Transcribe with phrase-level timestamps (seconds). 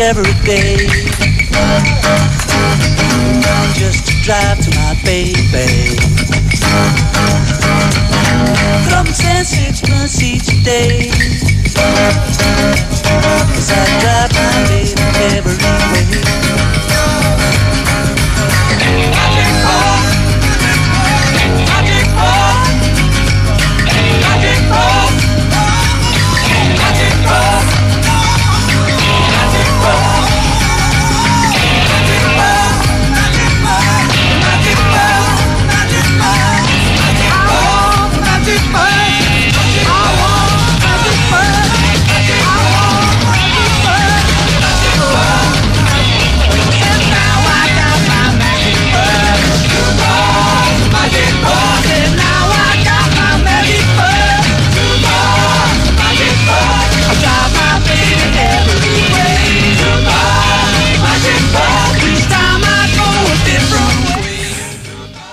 [0.00, 0.76] every day.
[3.74, 5.96] Just to drive to my baby.
[8.88, 11.10] Drums and sixpence each day.
[13.54, 14.94] Cause I drive my baby
[15.36, 16.79] every way.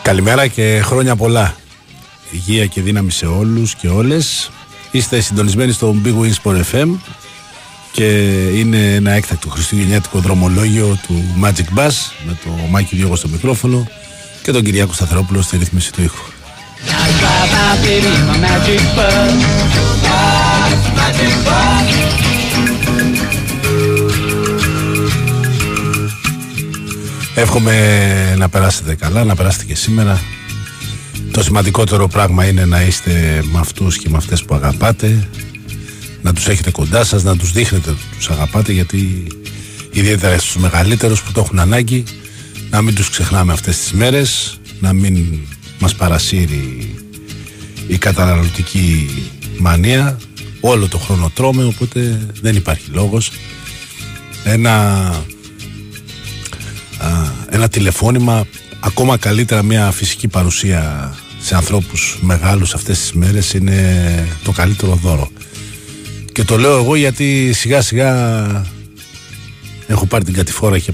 [0.08, 1.56] Καλημέρα και χρόνια πολλά.
[2.32, 4.50] Υγεία και δύναμη σε όλους και όλες.
[4.92, 6.88] Είστε συντονισμένοι στο Big Wins Sport FM
[7.92, 8.06] και
[8.56, 11.94] είναι ένα έκτακτο χριστουγεννιάτικο δρομολόγιο του Magic Bass
[12.26, 13.88] με το Μάκη Διώγο στο μικρόφωνο
[14.44, 16.26] και τον Κυριάκο Σταθερόπουλο στη ρύθμιση του ήχου.
[21.80, 22.07] I
[27.40, 30.22] Εύχομαι να περάσετε καλά, να περάσετε και σήμερα.
[31.32, 35.28] Το σημαντικότερο πράγμα είναι να είστε με αυτούς και με αυτές που αγαπάτε,
[36.22, 39.28] να τους έχετε κοντά σας, να τους δείχνετε ότι τους αγαπάτε, γιατί
[39.92, 42.04] ιδιαίτερα στους μεγαλύτερους που το έχουν ανάγκη,
[42.70, 45.40] να μην τους ξεχνάμε αυτές τις μέρες, να μην
[45.80, 46.96] μας παρασύρει
[47.88, 49.10] η καταναλωτική
[49.58, 50.20] μανία.
[50.60, 53.32] Όλο το χρόνο τρώμε, οπότε δεν υπάρχει λόγος.
[54.44, 55.14] Ένα α,
[57.50, 58.48] ένα τηλεφώνημα,
[58.80, 65.30] ακόμα καλύτερα μια φυσική παρουσία σε ανθρώπους μεγάλους αυτές τις μέρες είναι το καλύτερο δώρο.
[66.32, 68.66] Και το λέω εγώ γιατί σιγά σιγά
[69.88, 70.94] έχω πάρει την κατηφόρα και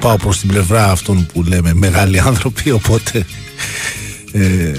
[0.00, 3.24] πάω προς την πλευρά αυτών που λέμε μεγάλοι άνθρωποι οπότε
[4.32, 4.72] ε,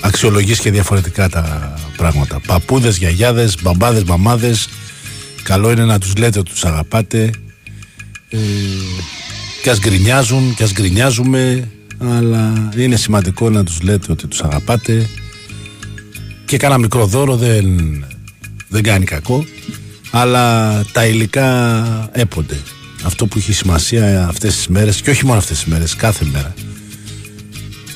[0.00, 2.40] αξιολογείς και διαφορετικά τα πράγματα.
[2.46, 4.68] Παππούδες, γιαγιάδες, μπαμπάδες, μαμάδες
[5.42, 7.30] καλό είναι να τους λέτε ότι τους αγαπάτε
[8.32, 8.38] ε,
[9.62, 15.08] και ας γκρινιάζουν και ας γκρινιάζουμε αλλά είναι σημαντικό να τους λέτε ότι τους αγαπάτε.
[16.44, 17.66] Και κάνα μικρό δώρο δεν,
[18.68, 19.44] δεν κάνει κακό
[20.10, 22.56] αλλά τα υλικά έπονται.
[23.04, 26.54] Αυτό που έχει σημασία αυτές τις μέρες και όχι μόνο αυτές τις μέρες, κάθε μέρα.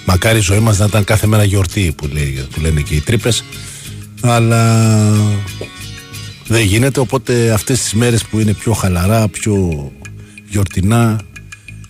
[0.05, 3.01] Μακάρι η ζωή μας να ήταν κάθε μέρα γιορτή που, λέει, που λένε και οι
[3.01, 3.45] τρύπες
[4.21, 4.83] αλλά
[6.47, 9.93] δεν γίνεται οπότε αυτές τις μέρες που είναι πιο χαλαρά, πιο
[10.49, 11.21] γιορτινά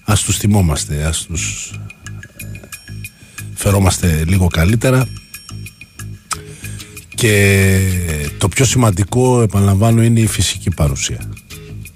[0.04, 2.54] ας τους θυμόμαστε ας τους ε,
[3.54, 5.08] φερόμαστε λίγο καλύτερα.
[7.14, 7.80] Και
[8.38, 11.20] το πιο σημαντικό επαναλαμβάνω είναι η φυσική παρουσία.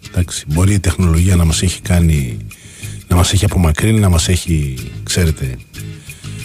[0.08, 2.38] Εντάξει, μπορεί η τεχνολογία να μας έχει κάνει
[3.08, 5.56] να μας έχει απομακρύνει να μας έχει ξέρετε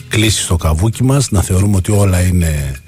[0.08, 2.82] κλείσει στο καβούκι μας να θεωρούμε ότι όλα είναι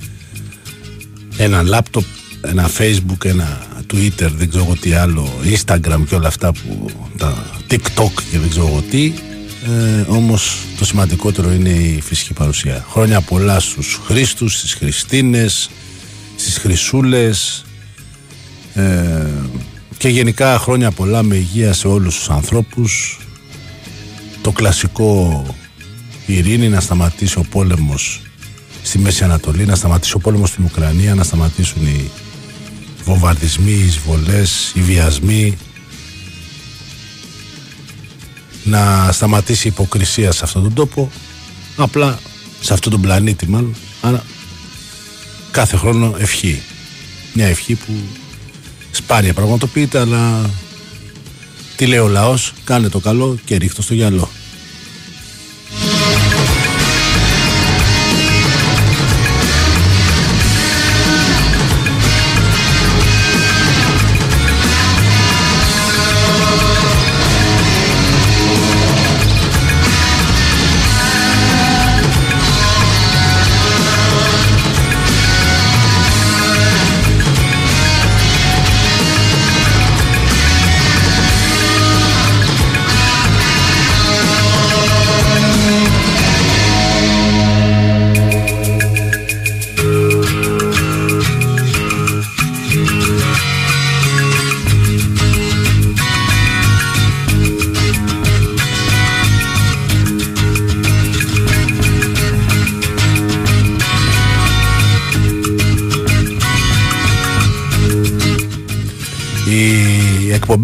[1.37, 2.03] ένα λάπτοπ
[2.49, 3.61] ένα facebook, ένα
[3.93, 8.49] twitter δεν ξέρω εγώ τι άλλο instagram και όλα αυτά που τα tiktok και δεν
[8.49, 9.13] ξέρω εγώ τι.
[9.65, 12.85] Ε, όμως το σημαντικότερο είναι η φυσική παρουσία.
[12.89, 15.69] Χρόνια πολλά στους Χρήστους, στις Χριστίνες
[16.37, 17.65] στις Χρυσούλες.
[18.73, 19.25] Ε,
[19.97, 23.19] και γενικά χρόνια πολλά με υγεία σε όλους τους ανθρώπους.
[24.41, 25.45] Το κλασικό
[26.25, 28.21] ειρήνη να σταματήσει ο πόλεμος
[28.83, 32.09] στη Μέση Ανατολή, να σταματήσει ο πόλεμος στην Ουκρανία, να σταματήσουν οι
[33.07, 35.57] βομβαρδισμοί, οι εισβολές, οι βιασμοί
[38.63, 41.11] να σταματήσει η υποκρισία σε αυτόν τον τόπο
[41.77, 42.19] απλά
[42.61, 43.75] σε αυτόν τον πλανήτη μάλλον.
[44.01, 44.23] Άρα
[45.51, 46.61] κάθε χρόνο ευχή.
[47.33, 47.93] Μια ευχή που
[48.91, 50.49] σπάνια πραγματοποιείται αλλά
[51.75, 54.29] τι λέει ο λαός κάνε το καλό και ρίχτω στο γυαλό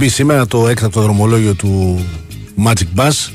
[0.04, 2.06] εκπομπή σήμερα το έκτακτο δρομολόγιο του
[2.66, 3.32] Magic Bus.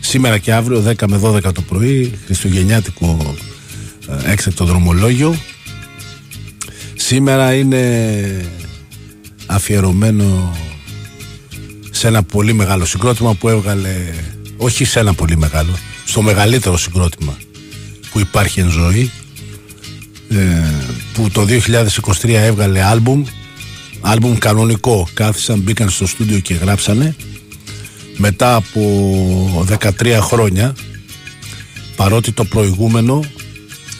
[0.00, 3.34] Σήμερα και αύριο 10 με 12 το πρωί χριστουγεννιάτικο
[4.24, 5.34] ε, έκτακτο δρομολόγιο.
[6.94, 8.44] Σήμερα είναι
[9.46, 10.56] αφιερωμένο
[11.90, 13.96] σε ένα πολύ μεγάλο συγκρότημα που έβγαλε
[14.56, 17.36] όχι σε ένα πολύ μεγάλο στο μεγαλύτερο συγκρότημα
[18.10, 19.10] που υπάρχει εν ζωή
[20.30, 20.36] ε,
[21.12, 21.46] που το
[22.22, 23.24] 2023 έβγαλε άλμπουμ
[24.00, 25.08] άλμπουμ κανονικό.
[25.14, 27.16] Κάθισαν μπήκαν στο στούντιο και γράψανε.
[28.16, 29.66] Μετά από
[30.00, 30.74] 13 χρόνια
[31.96, 33.24] παρότι το προηγούμενο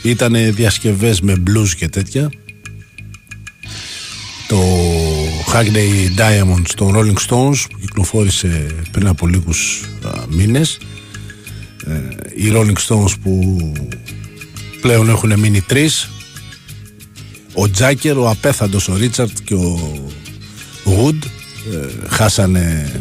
[0.03, 2.31] ήταν διασκευές με blues και τέτοια
[4.51, 4.63] το
[5.53, 10.79] Hackney Diamonds των Rolling Stones που κυκλοφόρησε πριν από λίγους α, μήνες.
[11.87, 11.93] Ε,
[12.35, 13.59] οι Rolling Stones που
[14.81, 16.11] πλέον έχουν μείνει τρεις
[17.55, 19.99] ο Τζάκερ, ο απέθαντος ο Ρίτσαρτ και ο
[20.85, 22.93] Γουντ ε, χάσανε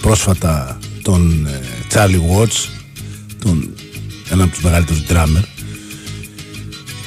[0.00, 1.48] πρόσφατα τον
[1.88, 2.46] Τσάρλι ε,
[3.42, 3.74] τον
[4.30, 5.44] ένα από τους μεγαλύτερους drummer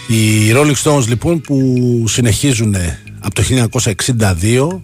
[0.08, 2.76] οι Rolling Stones λοιπόν που συνεχίζουν
[3.20, 4.80] από το 1962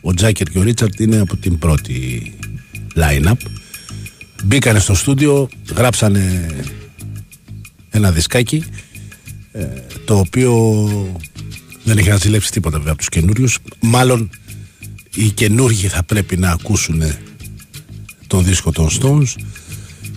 [0.00, 2.32] ο Τζάκερ και ο Ρίτσαρτ είναι από την πρώτη
[2.94, 3.36] line-up.
[4.44, 6.46] Μπήκανε στο στούντιο γράψανε
[7.90, 8.64] ένα δισκάκι
[9.52, 9.66] ε,
[10.12, 10.52] το οποίο
[11.84, 13.58] δεν έχει να ζηλέψει τίποτα βέβαια από τους καινούριους.
[13.80, 14.30] μάλλον
[15.14, 17.02] οι καινούργοι θα πρέπει να ακούσουν
[18.26, 19.42] τον δίσκο των Stones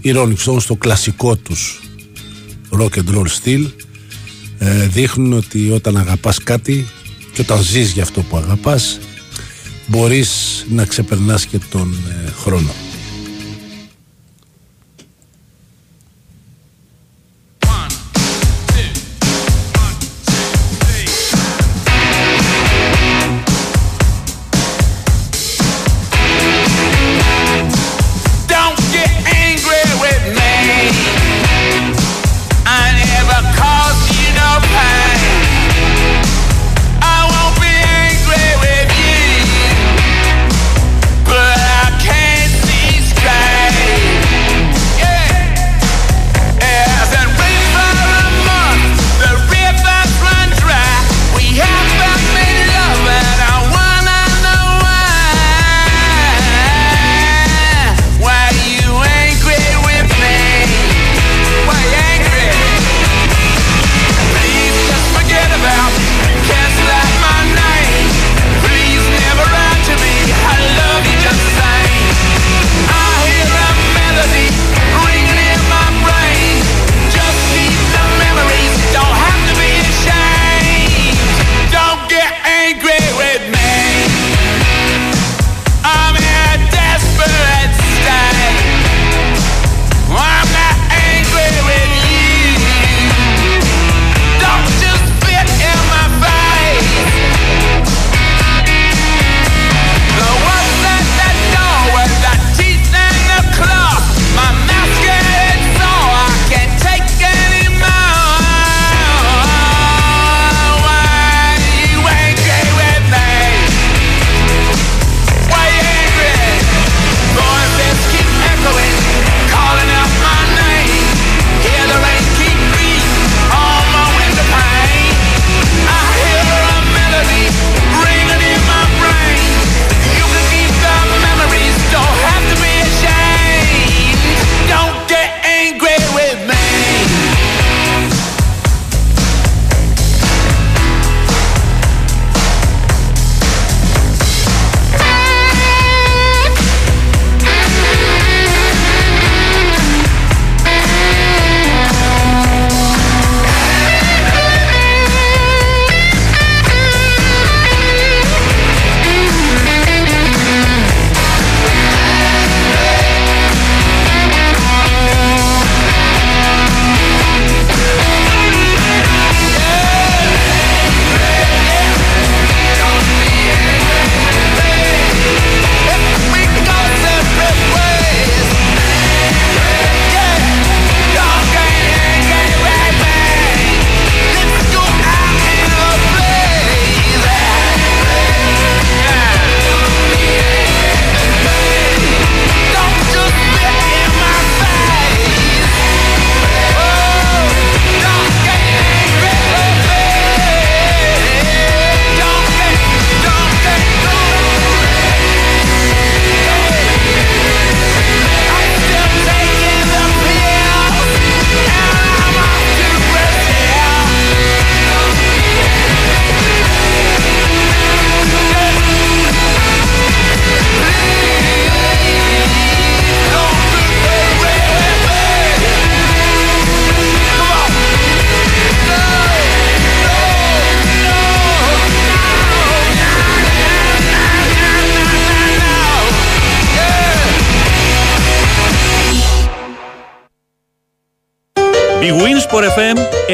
[0.01, 1.81] οι Rolling Stones το κλασικό τους
[2.71, 3.65] rock and roll style
[4.57, 6.87] ε, δείχνουν ότι όταν αγαπάς κάτι
[7.33, 8.99] και όταν ζεις για αυτό που αγαπάς
[9.87, 12.73] μπορείς να ξεπερνάς και τον ε, χρόνο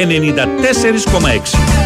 [0.06, 1.82] 94,6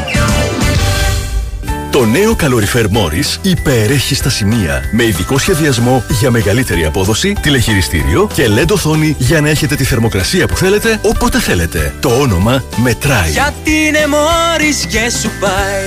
[1.96, 8.48] το νέο καλοριφέρ Morris υπερέχει στα σημεία με ειδικό σχεδιασμό για μεγαλύτερη απόδοση, τηλεχειριστήριο και
[8.56, 11.94] LED οθόνη για να έχετε τη θερμοκρασία που θέλετε όποτε θέλετε.
[12.00, 13.30] Το όνομα μετράει.
[13.30, 15.84] Γιατί είναι Morris και σου πάει.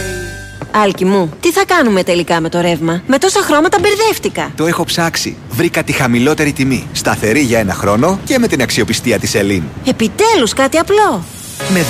[0.71, 4.51] Άλκη μου, τι θα κάνουμε τελικά με το ρεύμα; Με τόσα χρώματα μπερδεύτηκα.
[4.55, 5.37] Το έχω ψάξει.
[5.49, 6.87] Βρήκα τη χαμηλότερη τιμή.
[6.91, 9.63] Σταθερή για ένα χρόνο και με την αξιοπιστία της Ελίν.
[9.85, 11.23] Επιτέλους κάτι απλό.
[11.67, 11.85] Με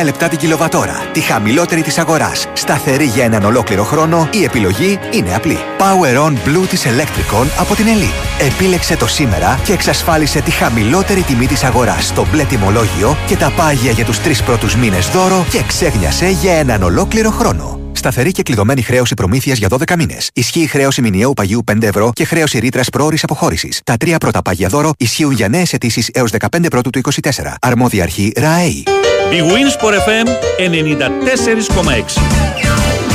[0.00, 1.02] 14,9 λεπτά την κιλοβατόρα.
[1.12, 2.48] Τη χαμηλότερη της αγοράς.
[2.52, 4.28] Σταθερή για έναν ολόκληρο χρόνο.
[4.32, 5.58] Η επιλογή είναι απλή.
[5.78, 8.10] Power On Blue της Electricon από την Ελίν.
[8.40, 13.52] Επίλεξε το σήμερα και εξασφάλισε τη χαμηλότερη τιμή της αγοράς στο μπλε τιμολόγιο και τα
[13.56, 17.87] πάγια για τους τρεις πρώτους μήνες δώρο και ξέγνιασε για έναν ολόκληρο χρόνο.
[17.98, 20.30] Σταθερή και κλειδωμένη χρέωση προμήθειας για 12 μήνες.
[20.34, 23.80] Ισχύει χρέωση μηνιαίου παγιού 5 ευρώ και χρέωση ρήτρας πρόορης αποχώρησης.
[23.84, 27.56] Τα τρία πρώτα πάγια δώρο ισχύουν για νέες αιτήσεις έως 15 πρώτου του 24.
[27.60, 28.82] Αρμόδια αρχή ΡΑΕΗ.
[29.30, 30.26] Big Wins for FM
[30.58, 33.07] 94,6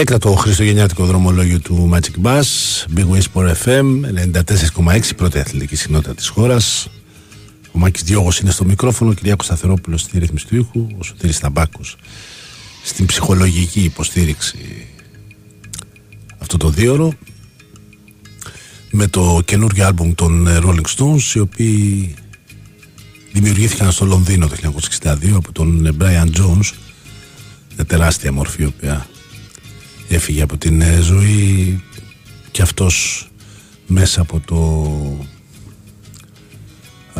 [0.00, 2.42] Έκτατο χριστουγεννιάτικο δρομολόγιο του Magic Bus,
[2.96, 3.86] Big Wings Sport FM,
[4.84, 6.88] 94,6, πρώτη αθλητική συχνότητα της χώρας.
[7.72, 11.38] Ο Μάκης Διώγος είναι στο μικρόφωνο, ο Κυριάκος Σταθερόπουλος στη ρύθμιση του ήχου, ο Σωτήρης
[11.38, 11.96] Ταμπάκος
[12.84, 14.86] στην ψυχολογική υποστήριξη
[16.38, 17.12] αυτό το δίωρο
[18.90, 22.14] με το καινούργιο άλμπουμ των Rolling Stones οι οποίοι
[23.32, 24.56] δημιουργήθηκαν στο Λονδίνο το
[25.02, 26.72] 1962 από τον Brian Jones
[27.76, 29.06] μια τεράστια μορφή η οποία
[30.08, 31.82] έφυγε από την ε, ζωή
[32.50, 33.28] και αυτός
[33.86, 34.60] μέσα από το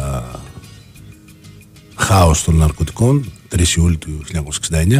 [0.00, 0.22] α,
[1.94, 4.20] χάος των ναρκωτικών 3 Ιούλη του
[4.70, 4.98] 1969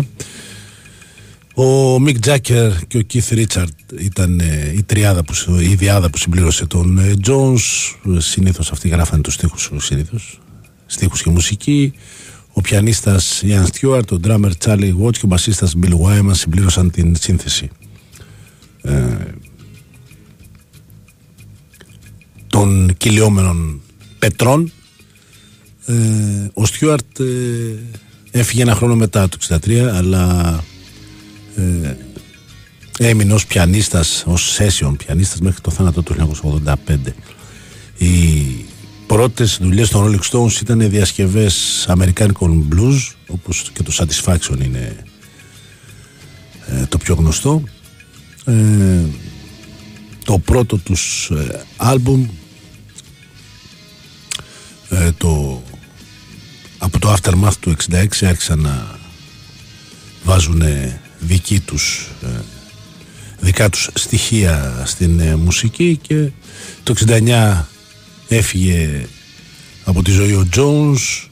[1.54, 6.18] ο Μικ Τζάκερ και ο Κιθ Ρίτσαρτ ήταν ε, η τριάδα που, η διάδα που
[6.18, 10.40] συμπλήρωσε τον Τζόνς ε, συνήθως αυτοί γράφανε τους στίχους συνήθως
[10.86, 11.92] στίχους και μουσική.
[12.52, 17.16] Ο πιανίστας Ιαν Στιούαρτ, ο ντράμερ Τσάλι Βότς και ο μπασίστας Μπιλ Γουάιμαν συμπλήρωσαν την
[17.16, 17.70] σύνθεση
[18.88, 19.34] ε,
[22.46, 23.80] των κυλιόμενων
[24.18, 24.72] πετρών
[25.86, 25.94] ε,
[26.54, 27.24] ο Στιούαρτ ε,
[28.30, 30.64] έφυγε ένα χρόνο μετά το 63 αλλά
[31.56, 31.96] ε,
[32.98, 36.14] έμεινε ως πιανίστας ως session πιανίστας μέχρι το θάνατο του
[36.52, 36.74] 1985
[37.98, 38.44] οι
[39.06, 44.96] πρώτες δουλειές των Rolling Stones ήταν διασκευές αμερικάνικων blues όπως και το Satisfaction είναι
[46.66, 47.62] ε, το πιο γνωστό
[48.48, 49.04] ε,
[50.24, 52.28] το πρώτο τους ε, άλμπουμ
[54.88, 55.62] ε, το,
[56.78, 58.98] από το Aftermath του 66 άρχισαν να
[60.24, 60.62] βάζουν
[61.18, 62.10] δική τους
[63.40, 66.30] δικά τους στοιχεία στην μουσική και
[66.82, 67.62] το 69
[68.28, 69.06] έφυγε
[69.84, 71.28] από τη ζωή ο Jones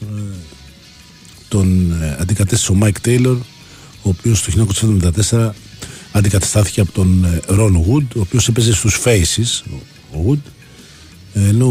[1.49, 3.39] τον αντικατέστησε ο Mike Taylor
[4.03, 4.67] ο οποίος το
[5.31, 5.51] 1974
[6.17, 9.63] αντικαταστάθηκε από τον Ρον ε, Wood ο οποίος έπαιζε στους Faces
[10.13, 10.51] ο Wood
[11.35, 11.67] ενώ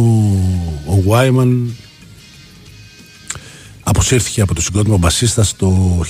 [0.88, 1.54] ο Wyman
[3.84, 6.02] αποσύρθηκε από το συγκρότημα μπασίστας το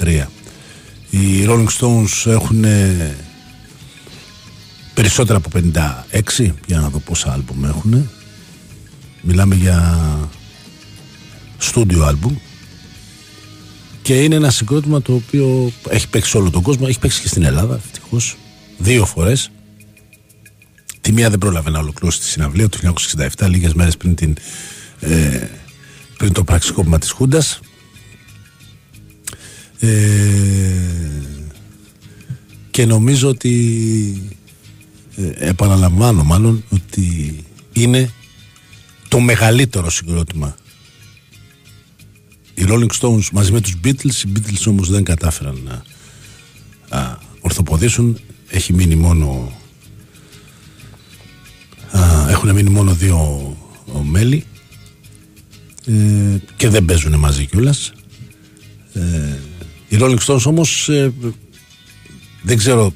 [0.00, 0.24] 1993
[1.10, 2.64] οι Rolling Stones έχουν
[4.94, 5.50] περισσότερα από
[6.36, 8.10] 56 για να δω πόσα άλμπουμ έχουν.
[9.22, 9.98] Μιλάμε για
[11.58, 12.36] στούντιο άλμπουμ
[14.06, 17.28] και είναι ένα συγκρότημα το οποίο έχει παίξει σε όλο τον κόσμο, έχει παίξει και
[17.28, 18.36] στην Ελλάδα, ευτυχώς.
[18.78, 19.50] Δύο φορές.
[21.00, 22.78] Τη μία δεν πρόλαβε να ολοκληρώσει τη συναυλία το
[23.38, 24.36] 1967, λίγες μέρες πριν, την,
[25.00, 25.48] ε,
[26.16, 27.60] πριν το πραξικόπημα της Χούντας.
[29.78, 29.88] Ε,
[32.70, 34.38] και νομίζω ότι
[35.16, 37.36] ε, επαναλαμβάνω μάλλον ότι
[37.72, 38.10] είναι
[39.08, 40.56] το μεγαλύτερο συγκρότημα
[42.56, 45.82] οι Rolling Stones μαζί με τους Beatles οι Beatles όμως δεν κατάφεραν να
[46.98, 48.18] α, ορθοποδήσουν.
[48.48, 49.52] Έχει μείνει μόνο
[52.28, 53.56] έχουν μείνει μόνο δύο
[54.02, 54.44] μέλη.
[55.86, 57.92] Ε, και δεν παίζουν μαζί κιόλας.
[58.92, 59.38] Ε,
[59.88, 61.12] οι Rolling Stones όμως ε,
[62.42, 62.94] δεν ξέρω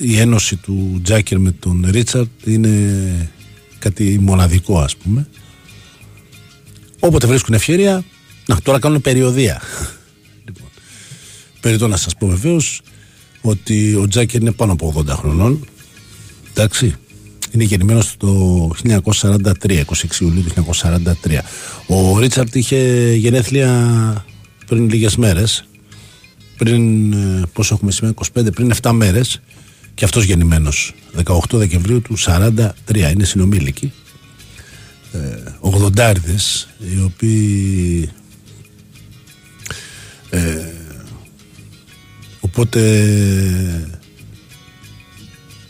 [0.00, 3.30] η ένωση του Τζάκερ με τον Ρίτσαρτ είναι
[3.78, 5.28] κάτι μοναδικό ας πούμε.
[6.98, 8.04] Όποτε βρίσκουν ευκαιρία
[8.54, 9.60] να τώρα κάνουν περιοδία.
[10.44, 10.68] Λοιπόν,
[11.60, 12.82] περιτώ να σας πω βεβαίως
[13.40, 15.66] ότι ο Τζάκερ είναι πάνω από 80 χρονών.
[16.50, 16.96] Εντάξει
[17.52, 21.40] είναι γεννημένος το 1943, 26 Ιουλίου του 1943.
[21.86, 24.24] Ο Ρίτσαρτ είχε γενέθλια
[24.66, 25.64] πριν λίγες μέρες,
[26.56, 29.40] πριν, ε, πόσο έχουμε σήμερα, 25, πριν 7 μέρες.
[29.94, 33.92] Και αυτός γεννημένος, 18 Δεκεμβρίου του 43, είναι συνομήλικοι.
[35.12, 35.18] Ε,
[35.60, 38.10] ογδοντάριδες, οι οποίοι
[40.32, 40.66] ε,
[42.40, 42.80] οπότε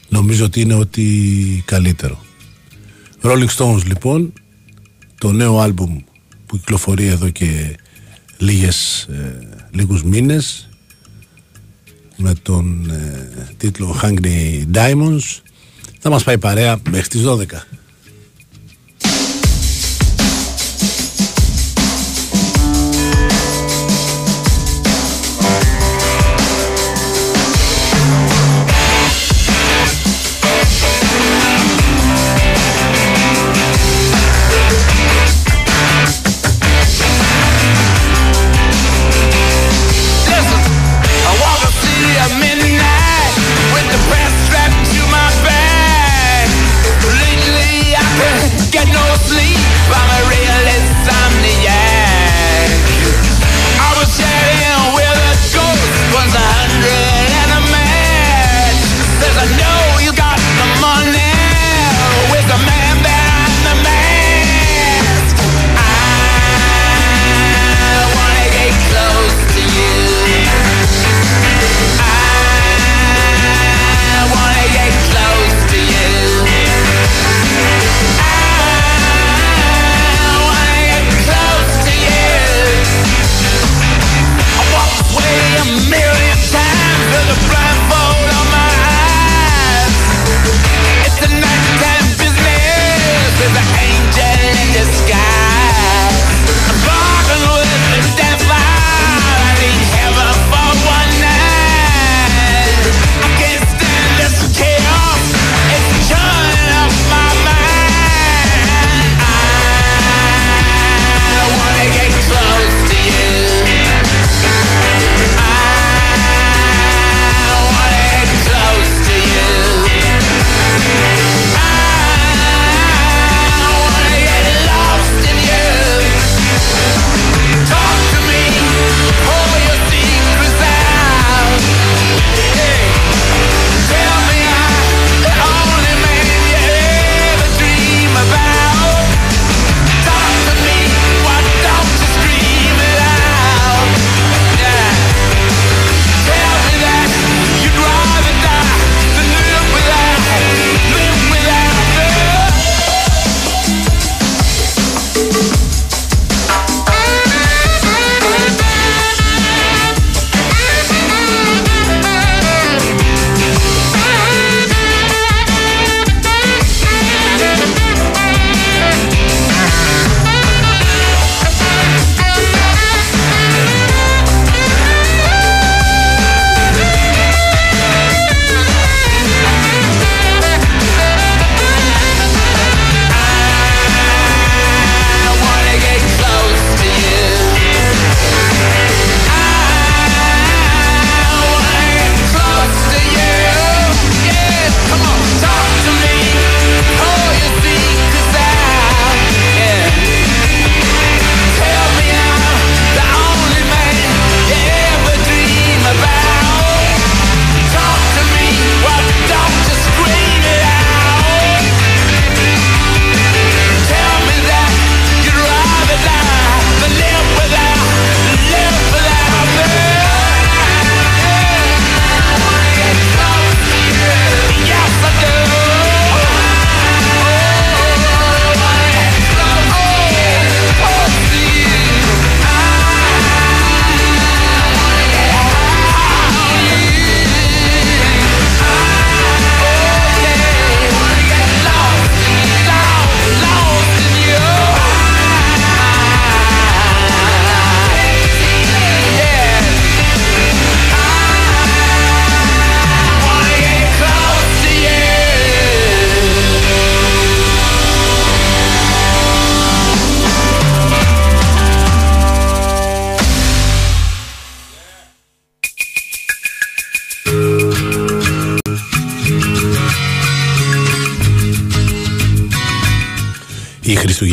[0.09, 2.21] νομίζω ότι είναι ότι καλύτερο.
[3.23, 4.33] Rolling Stones λοιπόν,
[5.19, 5.99] το νέο άλμπουμ
[6.47, 7.77] που κυκλοφορεί εδώ και
[8.39, 9.39] λίγες, ε,
[9.71, 10.69] λίγους μήνες
[12.17, 15.41] με τον ε, τίτλο Hungry Diamonds
[15.99, 17.45] θα μας πάει παρέα μέχρι τις 12.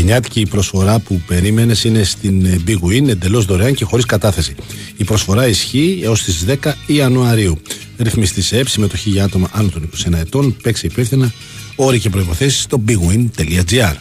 [0.09, 4.55] Η χριστουγεννιάτικη προσφορά που περίμενες είναι στην ε, Big Win εντελώς δωρεάν και χωρίς κατάθεση.
[4.97, 7.61] Η προσφορά ισχύει έως τις 10 Ιανουαρίου.
[7.97, 10.55] Ρυθμιστής σε έψη, συμμετοχή για άτομα άνω των 21 ετών.
[10.63, 11.31] Παίξει υπεύθυνα.
[11.75, 13.95] Όροι και προποθέσει στο bigwin.gr.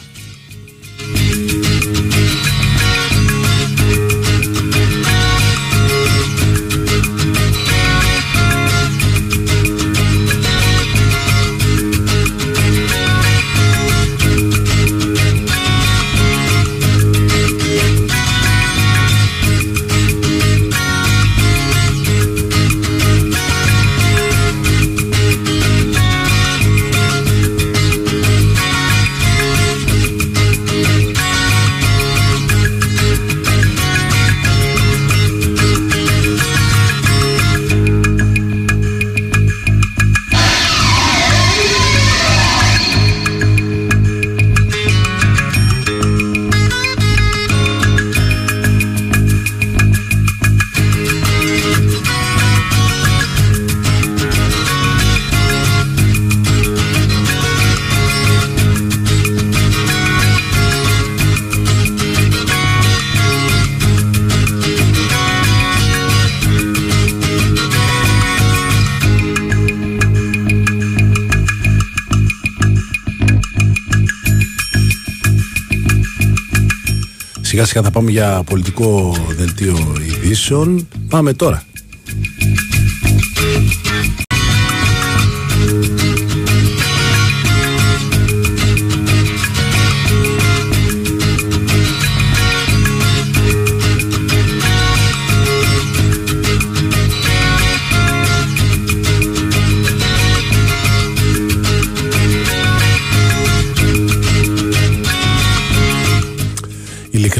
[77.59, 80.87] Σιγά σιγά θα πάμε για πολιτικό δελτίο ειδήσεων.
[81.09, 81.63] Πάμε τώρα.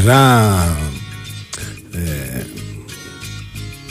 [0.10, 0.78] Ειλικρινά
[1.92, 2.42] ε,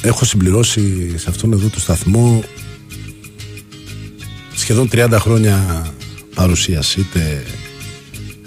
[0.02, 2.42] έχω συμπληρώσει σε αυτόν εδώ το σταθμό
[4.54, 5.86] σχεδόν 30 χρόνια
[6.34, 7.42] παρουσίας είτε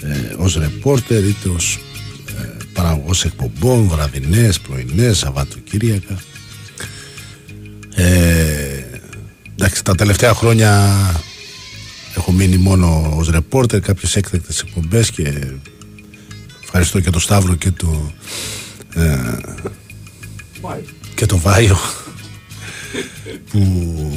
[0.02, 1.80] ε, ως ρεπόρτερ είτε ως
[2.42, 6.22] ε, παραγωγός εκπομπών βραδινές, πρωινές, Σαββατοκύριακα.
[7.96, 8.84] Ε,
[9.56, 10.92] εντάξει τα τελευταία χρόνια
[12.16, 15.34] έχω μείνει μόνο ως ρεπόρτερ κάποιες έκτακτες εκπομπές και
[16.74, 18.12] Ευχαριστώ και το Σταύρο και το
[18.94, 19.38] ε,
[21.16, 21.78] και το Βάιο
[23.50, 23.58] που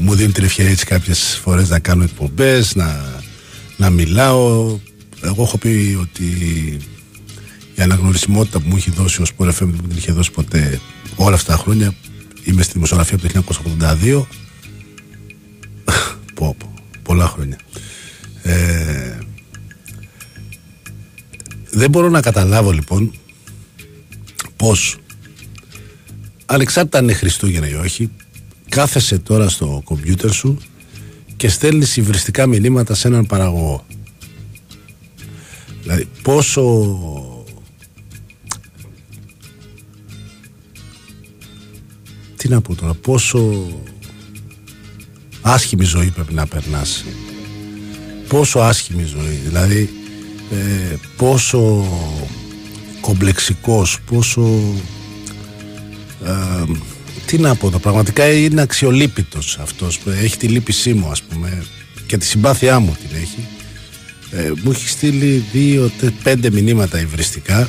[0.01, 3.05] μου δίνει την ευκαιρία έτσι κάποιες φορές να κάνω εκπομπές, να,
[3.77, 4.79] να μιλάω.
[5.21, 6.25] Εγώ έχω πει ότι
[7.75, 10.81] η αναγνωρισιμότητα που μου έχει δώσει ο Σπορ FM δεν μου την είχε δώσει ποτέ
[11.17, 11.95] όλα αυτά τα χρόνια.
[12.45, 13.55] Είμαι στη δημοσιογραφία από το
[14.01, 14.25] 1982.
[16.35, 17.59] πω, πω, πολλά χρόνια.
[18.43, 19.19] Ε,
[21.75, 23.13] δεν μπορώ να καταλάβω λοιπόν
[24.57, 24.97] πως
[26.47, 28.11] ανεξάρτητα αν είναι Χριστούγεννα ή όχι
[28.69, 30.59] κάθεσαι τώρα στο κομπιούτερ σου
[31.37, 33.87] και στέλνεις υβριστικά μηνύματα σε έναν παραγωγό.
[35.83, 36.99] Δηλαδή πόσο
[42.37, 43.69] τι να πω τώρα πόσο
[45.41, 47.05] άσχημη ζωή πρέπει να περνάς
[48.29, 50.04] πόσο άσχημη ζωή δηλαδή
[50.55, 51.87] ε, πόσο
[53.01, 54.61] κομπλεξικός, πόσο
[56.25, 56.65] ε,
[57.27, 61.65] τι να πω, το πραγματικά είναι αξιολύπητος αυτός, έχει τη λύπησή μου ας πούμε
[62.07, 63.47] και τη συμπάθειά μου την έχει.
[64.31, 65.91] Ε, μου έχει στείλει δύο,
[66.23, 67.61] πέντε μηνύματα υβριστικά.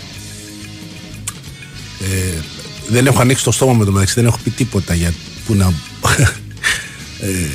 [2.02, 2.39] Ε,
[2.88, 5.13] δεν έχω ανοίξει το στόμα με το μεταξύ, δεν έχω πει τίποτα για
[5.45, 5.65] που να
[7.21, 7.48] ε,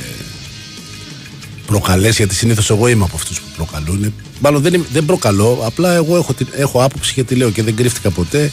[1.71, 4.13] προκαλέσει, γιατί συνήθως εγώ είμαι από αυτούς που προκαλούν.
[4.39, 8.09] Μάλλον δεν, δεν προκαλώ, απλά εγώ έχω, έχω άποψη και τη λέω και δεν κρύφτηκα
[8.09, 8.51] ποτέ.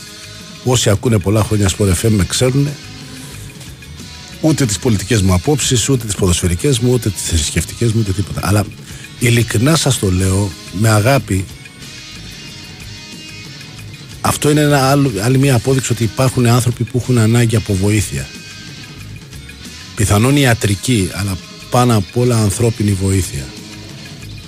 [0.65, 2.69] Όσοι ακούνε πολλά χρόνια στο FM με ξέρουν
[4.41, 8.41] ούτε τις πολιτικές μου απόψεις, ούτε τις ποδοσφαιρικές μου, ούτε τις θρησκευτικές μου, ούτε τίποτα.
[8.45, 8.65] Αλλά
[9.19, 11.45] ειλικρινά σας το λέω με αγάπη.
[14.21, 18.27] Αυτό είναι ένα άλλο, άλλη μια απόδειξη ότι υπάρχουν άνθρωποι που έχουν ανάγκη από βοήθεια.
[19.95, 21.37] Πιθανόν ιατρική, αλλά
[21.71, 23.45] πάνω απ' όλα ανθρώπινη βοήθεια.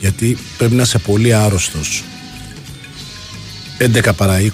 [0.00, 2.02] Γιατί πρέπει να είσαι πολύ άρρωστος.
[3.78, 4.50] 11 παρά 20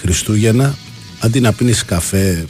[0.00, 0.76] Χριστούγεννα,
[1.18, 2.46] αντί να πίνεις καφέ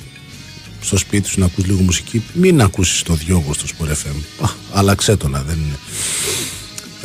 [0.81, 4.49] στο σπίτι σου να ακούς λίγο μουσική, μην ακούσεις το διόγο στο Sport FM.
[4.73, 5.79] Άλλαξέ το να δεν είναι.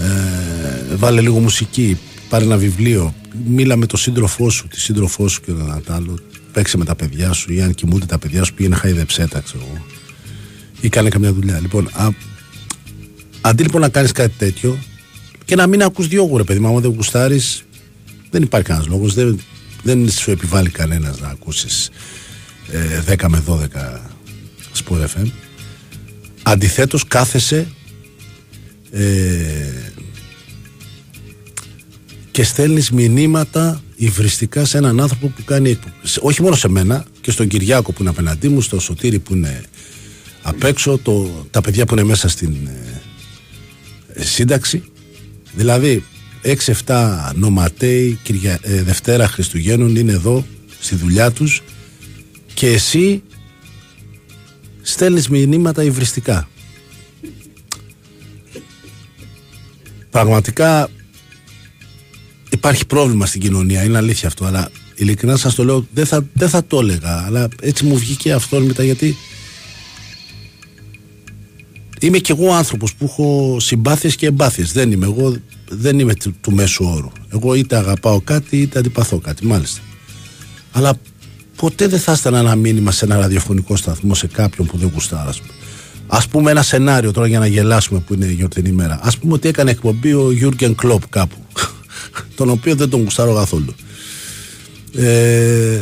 [0.10, 1.98] Ε, βάλε λίγο μουσική,
[2.30, 3.14] πάρε ένα βιβλίο,
[3.46, 6.20] μίλα με τον σύντροφό σου, τη σύντροφό σου και ένα άλλο.
[6.52, 9.64] Παίξε με τα παιδιά σου ή αν κοιμούνται τα παιδιά σου πήγαινε χαϊδεψέ τα, ξέρω
[9.68, 9.95] εγώ
[10.82, 11.60] ή κάνει καμιά δουλειά.
[11.60, 12.10] Λοιπόν, α,
[13.42, 14.78] αντί λοιπόν να κάνεις κάτι τέτοιο
[15.46, 17.64] και να μην ακούς δυο γουρε παιδί μου, άμα δεν γουστάρεις,
[18.30, 19.14] Δεν υπάρχει κανένας λόγος.
[19.14, 19.40] Δεν,
[19.84, 21.90] δεν σου επιβάλλει κανένας να ακούσεις
[22.72, 23.58] ε, 10 με 12
[24.84, 25.30] Sport FM.
[26.44, 27.68] Αντιθέτως, κάθεσαι
[28.92, 29.04] ε,
[32.32, 36.18] και στέλνεις μηνύματα υβριστικά σε έναν άνθρωπο που κάνει εκπομπές.
[36.22, 39.64] όχι μόνο σε μένα και στον Κυριάκο που είναι απέναντί μου στο Σωτήρι που είναι
[40.48, 42.56] απ' έξω το, τα παιδιά που είναι μέσα στην
[44.14, 44.84] ε, σύνταξη.
[45.54, 46.04] Δηλαδή
[46.86, 50.46] 6-7 νοματέοι Κυρια, ε, Δευτέρα Χριστουγέννων είναι εδώ
[50.80, 51.62] στη δουλειά τους
[52.54, 53.24] και εσύ
[54.82, 56.50] στέλνεις μηνύματα υβριστικά.
[60.10, 60.90] Πραγματικά
[62.50, 66.50] υπάρχει πρόβλημα στην κοινωνία, είναι αλήθεια αυτό, αλλά ειλικρινά σας το λέω, δεν θα, δεν
[66.50, 69.16] θα το έλεγα, αλλά έτσι μου βγήκε αυτό μετά γιατί
[72.06, 75.36] είμαι κι εγώ άνθρωπος που έχω συμπάθειες και εμπάθειες, δεν είμαι εγώ,
[75.70, 77.12] δεν είμαι του, του μέσου όρου.
[77.34, 79.82] Εγώ είτε αγαπάω κάτι είτε αντιπαθώ κάτι, μάλιστα.
[80.72, 80.94] Αλλά
[81.56, 85.34] ποτέ δεν θα έστελνα ένα μήνυμα σε ένα ραδιοφωνικό σταθμό σε κάποιον που δεν γουστάρα.
[86.08, 89.00] Ας πούμε ένα σενάριο τώρα για να γελάσουμε που είναι γιορτινή ημέρα.
[89.04, 91.36] Ας πούμε ότι έκανε εκπομπή ο Γιούργεν Κλοπ κάπου.
[92.38, 93.76] τον οποίο δεν τον γουστάρω καθόλου.
[94.96, 95.80] Ε,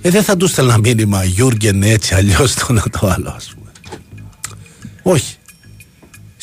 [0.00, 3.70] ε, δεν θα του στέλνα μήνυμα Γιούργεν έτσι αλλιώς το το άλλο, ας πούμε.
[5.02, 5.37] Όχι.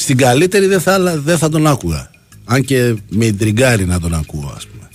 [0.06, 2.10] Στην καλύτερη δεν θα, δεν θα τον άκουγα.
[2.46, 4.90] Αν και με ιντριγκάρει να τον ακούω, ας πούμε.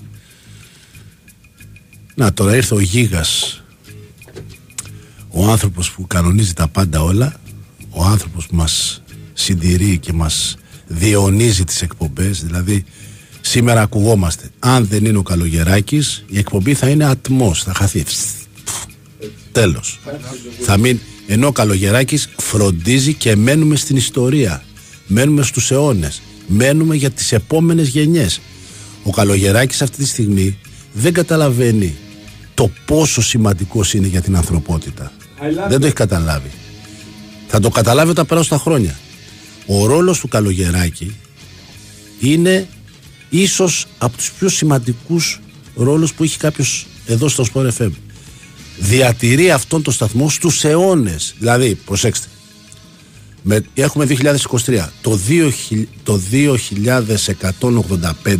[2.14, 3.62] Να τώρα ήρθε ο Γίγας.
[5.28, 7.40] Ο άνθρωπος που κανονίζει τα πάντα όλα
[7.90, 12.84] ο άνθρωπος που μας συντηρεί και μας διαιωνίζει τις εκπομπές δηλαδή
[13.40, 14.50] σήμερα ακουγόμαστε.
[14.58, 18.04] Αν δεν είναι ο Καλογεράκης η εκπομπή θα είναι ατμός θα χαθεί.
[19.52, 19.98] Τέλος.
[20.60, 24.62] Θα μην, ενώ ο Καλογεράκης φροντίζει και μένουμε στην ιστορία
[25.10, 28.40] μένουμε στους αιώνες μένουμε για τις επόμενες γενιές
[29.02, 30.58] ο Καλογεράκης αυτή τη στιγμή
[30.92, 31.96] δεν καταλαβαίνει
[32.54, 35.12] το πόσο σημαντικός είναι για την ανθρωπότητα
[35.68, 36.50] δεν το έχει καταλάβει
[37.52, 38.98] θα το καταλάβει όταν περάσουν τα χρόνια.
[39.66, 41.16] Ο ρόλος του Καλογεράκη
[42.20, 42.68] είναι
[43.30, 45.40] ίσως από τους πιο σημαντικούς
[45.74, 47.90] ρόλους που έχει κάποιος εδώ στο Sport FM.
[48.78, 51.34] Διατηρεί αυτόν τον σταθμό στους αιώνες.
[51.38, 52.26] Δηλαδή, προσέξτε,
[53.42, 54.88] με, έχουμε 2023.
[55.00, 56.20] Το, 2000, το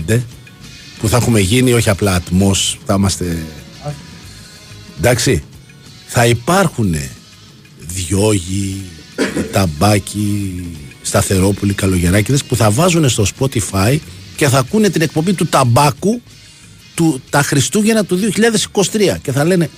[0.09, 0.21] 2185
[0.99, 3.37] που θα έχουμε γίνει όχι απλά ατμός, θα είμαστε...
[4.99, 5.43] Εντάξει,
[6.07, 6.95] θα υπάρχουν
[7.79, 8.83] διόγοι,
[9.53, 10.65] ταμπάκι,
[11.03, 13.99] σταθερόπουλοι, καλογεράκιδες που θα βάζουν στο Spotify
[14.37, 16.23] και θα ακούνε την εκπομπή του ταμπάκου
[16.95, 18.19] του, τα Χριστούγεννα του
[18.75, 19.71] 2023 και θα λένε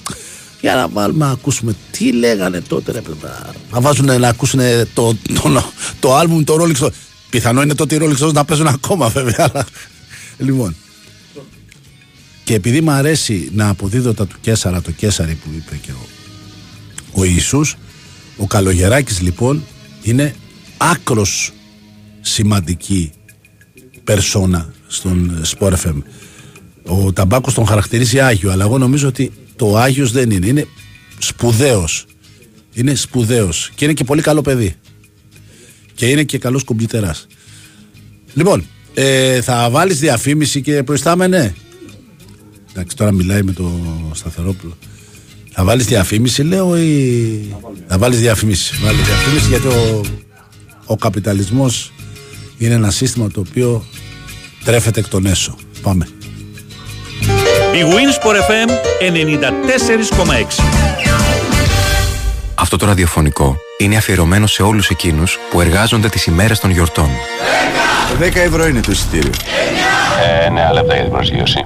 [0.62, 3.54] για να βάλουμε να ακούσουμε τι λέγανε τότε ρε παιδιά.
[3.72, 4.60] Να βάζουν να ακούσουν
[4.94, 5.62] το, το,
[6.00, 6.92] το, άλμπουμ το Rolling Stones.
[7.30, 9.50] Πιθανό είναι τότε οι Rolling Stones να παίζουν ακόμα βέβαια.
[10.38, 10.76] λοιπόν.
[12.44, 16.06] Και επειδή μου αρέσει να αποδίδω τα του Κέσαρα το Κέσαρι που είπε και ο,
[17.20, 17.76] ο Ιησούς
[18.36, 19.64] ο Καλογεράκης λοιπόν
[20.02, 20.34] είναι
[20.76, 21.52] άκρος
[22.20, 23.10] σημαντική
[24.04, 26.02] περσόνα στον Sport FM.
[26.86, 30.46] Ο Ταμπάκος τον χαρακτηρίζει Άγιο, αλλά εγώ νομίζω ότι το Άγιος δεν είναι.
[30.46, 30.66] Είναι
[31.18, 32.06] σπουδαίος.
[32.72, 34.74] Είναι σπουδαίος και είναι και πολύ καλό παιδί.
[35.94, 37.26] Και είναι και καλός κομπιουτεράς.
[38.34, 41.54] Λοιπόν, ε, θα βάλεις διαφήμιση και προϊστάμενε;
[42.70, 43.70] Εντάξει, τώρα μιλάει με το
[44.12, 44.76] Σταθερόπουλο.
[45.50, 47.54] Θα βάλεις διαφήμιση, λέω, ή.
[47.88, 48.74] Θα βάλεις διαφήμιση.
[48.84, 50.00] Βάλει διαφήμιση γιατί ο,
[50.86, 51.92] ο καπιταλισμός
[52.58, 53.84] είναι ένα σύστημα το οποίο
[54.64, 55.56] τρέφεται εκ των έσω.
[55.82, 56.08] Πάμε.
[57.74, 60.62] Η Winsport FM 94,6
[62.54, 67.08] Αυτό το ραδιοφωνικό είναι αφιερωμένο σε όλους εκείνους που εργάζονται τις ημέρες των γιορτών.
[68.20, 69.30] 10 ευρώ είναι το εισιτήριο.
[70.44, 71.62] Ε, ναι, λεπτά για την προσγείωση.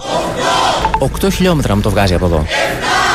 [1.22, 2.46] 8 χιλιόμετρα μου το βγάζει από εδώ.
[2.46, 3.05] 7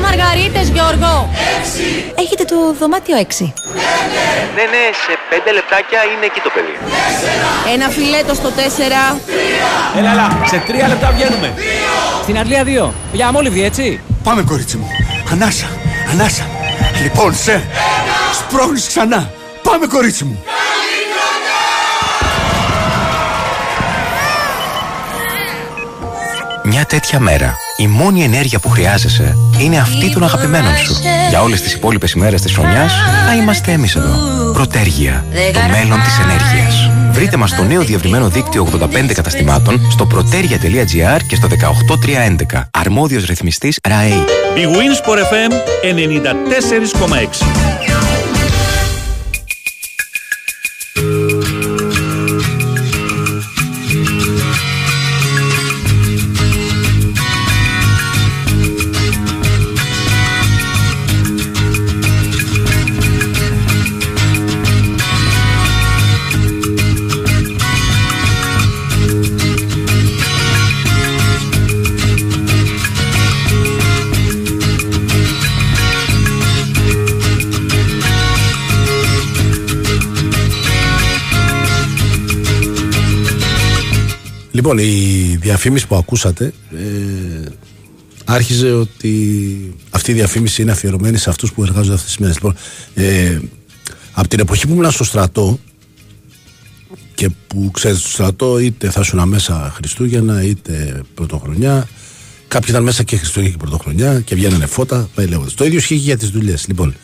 [0.00, 1.28] μαργαρίτες, Γιώργο.
[1.32, 2.12] 6.
[2.14, 3.52] Έχετε το δωμάτιο 6.
[4.54, 6.74] Ναι, ναι, σε 5 λεπτάκια είναι εκεί το παιδί.
[7.74, 9.20] Ένα φιλέτο στο 4.
[9.98, 11.52] Έλα, έλα, σε 3 λεπτά βγαίνουμε.
[12.22, 12.92] Στην Αρλία 2.
[13.12, 14.00] Για αμόλυβδη, έτσι.
[14.22, 14.88] Πάμε, κορίτσι μου.
[15.32, 15.66] Ανάσα,
[16.12, 16.46] ανάσα.
[17.02, 17.62] Λοιπόν, σε.
[18.32, 19.30] Σπρώχνεις ξανά.
[19.62, 20.44] Πάμε, κορίτσι μου.
[26.70, 30.96] Μια τέτοια μέρα, η μόνη ενέργεια που χρειάζεσαι είναι αυτή των αγαπημένων σου.
[31.28, 32.92] Για όλες τις υπόλοιπες ημέρες της χρονιάς
[33.26, 34.10] θα είμαστε εμείς εδώ.
[34.52, 35.24] Πρωτέργεια.
[35.52, 36.90] Το μέλλον της ενέργειας.
[37.10, 42.68] Βρείτε μας στο νέο διευρυμένο δίκτυο 85 καταστημάτων στο protergia.gr και στο 18311.
[42.70, 44.24] Αρμόδιος ρυθμιστής ΡΑΕΗ.
[44.56, 45.52] Η Winsport FM
[45.82, 48.17] 94,6
[84.58, 87.48] Λοιπόν, η διαφήμιση που ακούσατε ε,
[88.24, 92.34] άρχιζε ότι αυτή η διαφήμιση είναι αφιερωμένη σε αυτούς που εργάζονται αυτές τις μέρες.
[92.34, 92.54] Λοιπόν,
[92.94, 93.38] ε,
[94.12, 95.58] από την εποχή που ήμουν στο στρατό
[97.14, 101.88] και που ξέρετε στο στρατό είτε θα ήσουν μέσα Χριστούγεννα είτε Πρωτοχρονιά
[102.48, 105.54] κάποιοι ήταν μέσα και Χριστούγεννα και Πρωτοχρονιά και βγαίνανε φώτα πάει λέγοντας.
[105.54, 106.66] Το ίδιο ισχύει και για τις δουλειές.
[106.68, 106.94] Λοιπόν,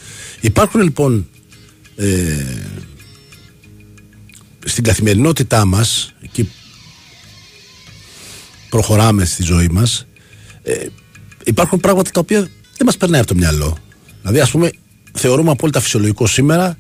[0.41, 1.27] υπάρχουν λοιπόν
[1.97, 2.45] ε,
[4.65, 6.49] στην καθημερινότητά μας εκεί
[8.75, 10.07] προχωράμε στη ζωή μας
[10.63, 10.87] ε,
[11.45, 13.77] υπάρχουν πράγματα τα οποία δεν μας περνάει από το μυαλό
[14.21, 14.71] δηλαδή ας πούμε
[15.13, 16.79] θεωρούμε απόλυτα φυσιολογικό σήμερα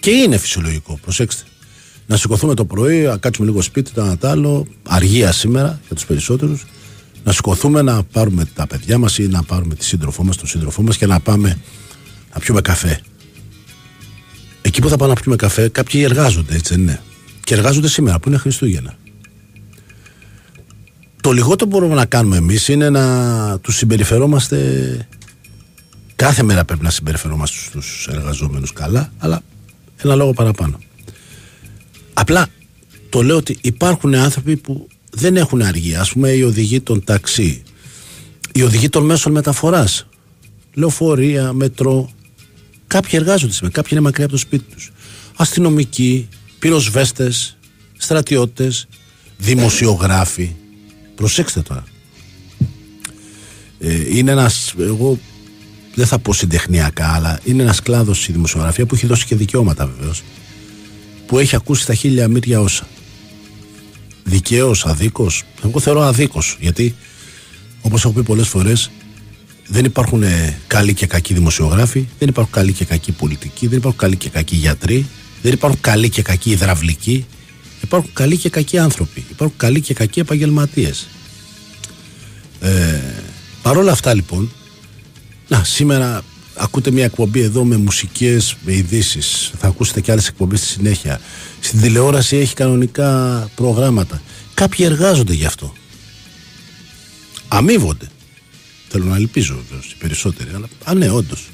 [0.00, 1.42] και είναι φυσιολογικό προσέξτε
[2.06, 5.94] να σηκωθούμε το πρωί, να κάτσουμε λίγο σπίτι, το ένα το άλλο, αργία σήμερα για
[5.94, 6.64] τους περισσότερους
[7.24, 10.82] να σηκωθούμε να πάρουμε τα παιδιά μας ή να πάρουμε τη σύντροφό μας, τον σύντροφό
[10.82, 11.58] μας και να πάμε
[12.34, 13.00] να πιούμε καφέ.
[14.62, 17.02] Εκεί που θα πάμε να πιούμε καφέ, κάποιοι εργάζονται, έτσι δεν είναι.
[17.44, 18.96] Και εργάζονται σήμερα που είναι Χριστούγεννα.
[21.20, 25.08] Το λιγότερο που μπορούμε να κάνουμε εμείς είναι να τους συμπεριφερόμαστε
[26.18, 29.42] κάθε μέρα πρέπει να συμπεριφερόμαστε στους εργαζόμενους καλά, αλλά
[29.96, 30.78] ένα λόγο παραπάνω.
[32.14, 32.46] Απλά
[33.08, 36.00] το λέω ότι υπάρχουν άνθρωποι που δεν έχουν αργία.
[36.00, 37.62] Ας πούμε οι οδηγοί των ταξί,
[38.52, 40.06] οι οδηγοί των μέσων μεταφοράς,
[40.74, 42.10] λεωφορεία, μετρό.
[42.86, 44.92] Κάποιοι εργάζονται σήμερα, κάποιοι είναι μακριά από το σπίτι τους.
[45.36, 47.56] Αστυνομικοί, πυροσβέστες,
[47.96, 48.86] στρατιώτες,
[49.38, 50.54] δημοσιογράφοι.
[51.18, 51.84] Προσέξτε τώρα.
[53.78, 55.18] Ε, είναι ένας, εγώ
[55.94, 59.86] δεν θα πω συντεχνιακά, αλλά είναι ένας κλάδος η δημοσιογραφία που έχει δώσει και δικαιώματα
[59.86, 60.22] βεβαίως.
[61.26, 62.86] Που έχει ακούσει τα χίλια μύρια όσα.
[64.24, 65.42] Δικαίως, αδίκως.
[65.64, 66.56] Εγώ θεωρώ αδίκως.
[66.60, 66.94] Γιατί,
[67.80, 68.90] όπως έχω πει πολλές φορές,
[69.66, 74.00] δεν υπάρχουν ε, καλοί και κακοί δημοσιογράφοι, δεν υπάρχουν καλοί και κακοί πολιτικοί, δεν υπάρχουν
[74.00, 75.06] καλοί και κακοί γιατροί,
[75.42, 77.26] δεν υπάρχουν καλοί και κακοί υδραυλικοί.
[77.82, 79.24] Υπάρχουν καλοί και κακοί άνθρωποι.
[79.30, 81.08] Υπάρχουν καλοί και κακοί επαγγελματίες.
[82.60, 83.00] Ε,
[83.62, 84.50] Παρ' όλα αυτά λοιπόν,
[85.48, 86.24] να, σήμερα
[86.54, 89.52] ακούτε μια εκπομπή εδώ με μουσικές, με ειδήσεις.
[89.58, 91.20] Θα ακούσετε και άλλες εκπομπές στη συνέχεια.
[91.60, 94.22] Στην τηλεόραση έχει κανονικά προγράμματα.
[94.54, 95.72] Κάποιοι εργάζονται γι' αυτό.
[97.48, 98.08] Αμείβονται.
[98.88, 100.50] Θέλω να ελπίζω βέβαια οι περισσότεροι.
[100.54, 101.48] Αλλά, α, ναι, όντως.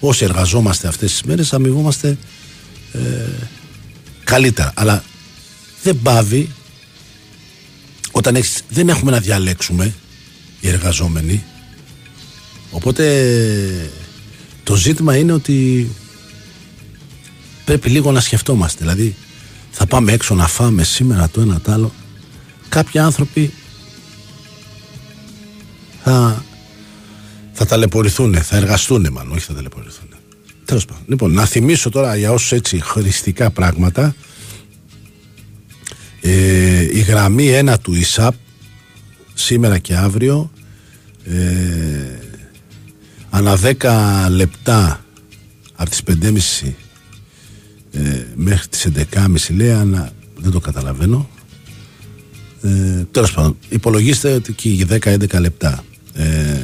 [0.00, 2.18] Όσοι εργαζόμαστε αυτές τις μέρες αμοιβόμαστε
[2.92, 2.98] ε,
[4.24, 4.72] καλύτερα.
[4.76, 5.04] Αλλά
[5.82, 6.50] δεν πάβει
[8.10, 9.94] όταν έχεις, δεν έχουμε να διαλέξουμε
[10.60, 11.44] οι εργαζόμενοι.
[12.70, 13.90] Οπότε
[14.64, 15.88] το ζήτημα είναι ότι
[17.64, 18.78] πρέπει λίγο να σκεφτόμαστε.
[18.80, 19.16] Δηλαδή
[19.70, 21.92] θα πάμε έξω να φάμε σήμερα το ένα το άλλο.
[22.68, 23.52] Κάποιοι άνθρωποι
[26.02, 26.44] θα,
[27.52, 30.08] θα ταλαιπωρηθούν, θα εργαστούν μάλλον, όχι θα ταλαιπωρηθούν.
[30.64, 31.02] Τέλος πάντων.
[31.06, 34.14] Λοιπόν, να θυμίσω τώρα για όσους έτσι χρηστικά πράγματα
[36.20, 38.34] ε, η γραμμή 1 του ΙΣΑΠ
[39.34, 40.50] σήμερα και αύριο
[41.24, 42.18] ε,
[43.30, 45.04] ανά 10 λεπτά
[45.74, 46.72] από τις 5.30
[47.92, 51.28] ε, μέχρι τις 11.30 λέει ανα, δεν το καταλαβαίνω.
[52.62, 55.84] Ε, τέλος πάντων υπολογίστε ότι και 10-11 λεπτά.
[56.14, 56.60] Ε,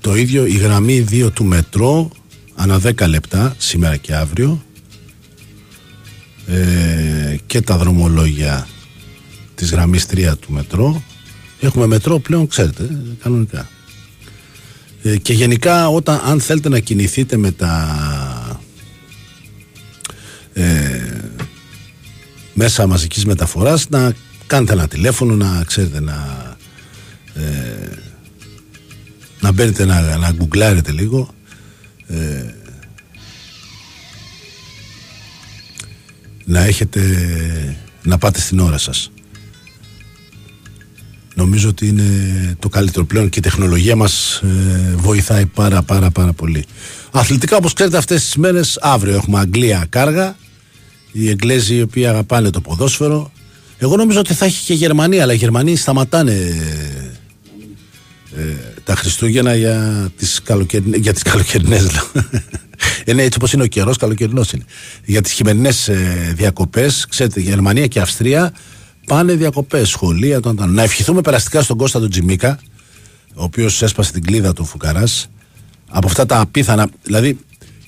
[0.00, 2.10] το ίδιο η γραμμή 2 του μετρό
[2.54, 4.62] ανά 10 λεπτά σήμερα και αύριο
[6.46, 8.68] ε, και τα δρομολόγια
[9.54, 11.02] της γραμμής 3 του μετρό.
[11.60, 12.88] Έχουμε μετρό πλέον ξέρετε
[13.22, 13.68] κανονικά.
[15.02, 18.60] Ε, και γενικά όταν αν θέλετε να κινηθείτε με τα
[20.52, 21.00] ε,
[22.54, 24.12] μέσα μαζικής μεταφοράς να
[24.46, 26.46] κάνετε ένα τηλέφωνο να ξέρετε να
[27.34, 27.98] ε,
[29.40, 31.34] να μπαίνετε να, να γκουγκλάρετε λίγο.
[32.06, 32.44] Ε,
[36.44, 37.00] να έχετε
[38.02, 39.10] να πάτε στην ώρα σας.
[41.34, 46.32] Νομίζω ότι είναι το καλύτερο πλέον και η τεχνολογία μας ε, βοηθάει πάρα πάρα πάρα
[46.32, 46.64] πολύ.
[47.10, 50.36] Αθλητικά όπως ξέρετε αυτές τις μέρες αύριο έχουμε Αγγλία κάργα.
[51.12, 53.32] Οι Εγγλέζοι οι οποίοι αγαπάνε το ποδόσφαιρο.
[53.78, 56.32] Εγώ νομίζω ότι θα έχει και Γερμανία αλλά οι Γερμανοί σταματάνε
[58.36, 60.84] ε, τα Χριστούγεννα για τις, καλοκαιρι...
[60.94, 61.86] για τις καλοκαιρινές
[63.06, 64.64] είναι έτσι όπως είναι ο καιρός καλοκαιρινός είναι.
[65.04, 68.52] Για τις χειμερινές ε, διακοπές ξέρετε Γερμανία και Αυστρία
[69.06, 72.58] πάνε διακοπές σχολεία τον, να ευχηθούμε περαστικά στον Κώστα τον Τζιμίκα
[73.34, 75.30] ο οποίος έσπασε την κλίδα του Φουκαράς.
[75.88, 77.38] Από αυτά τα απίθανα δηλαδή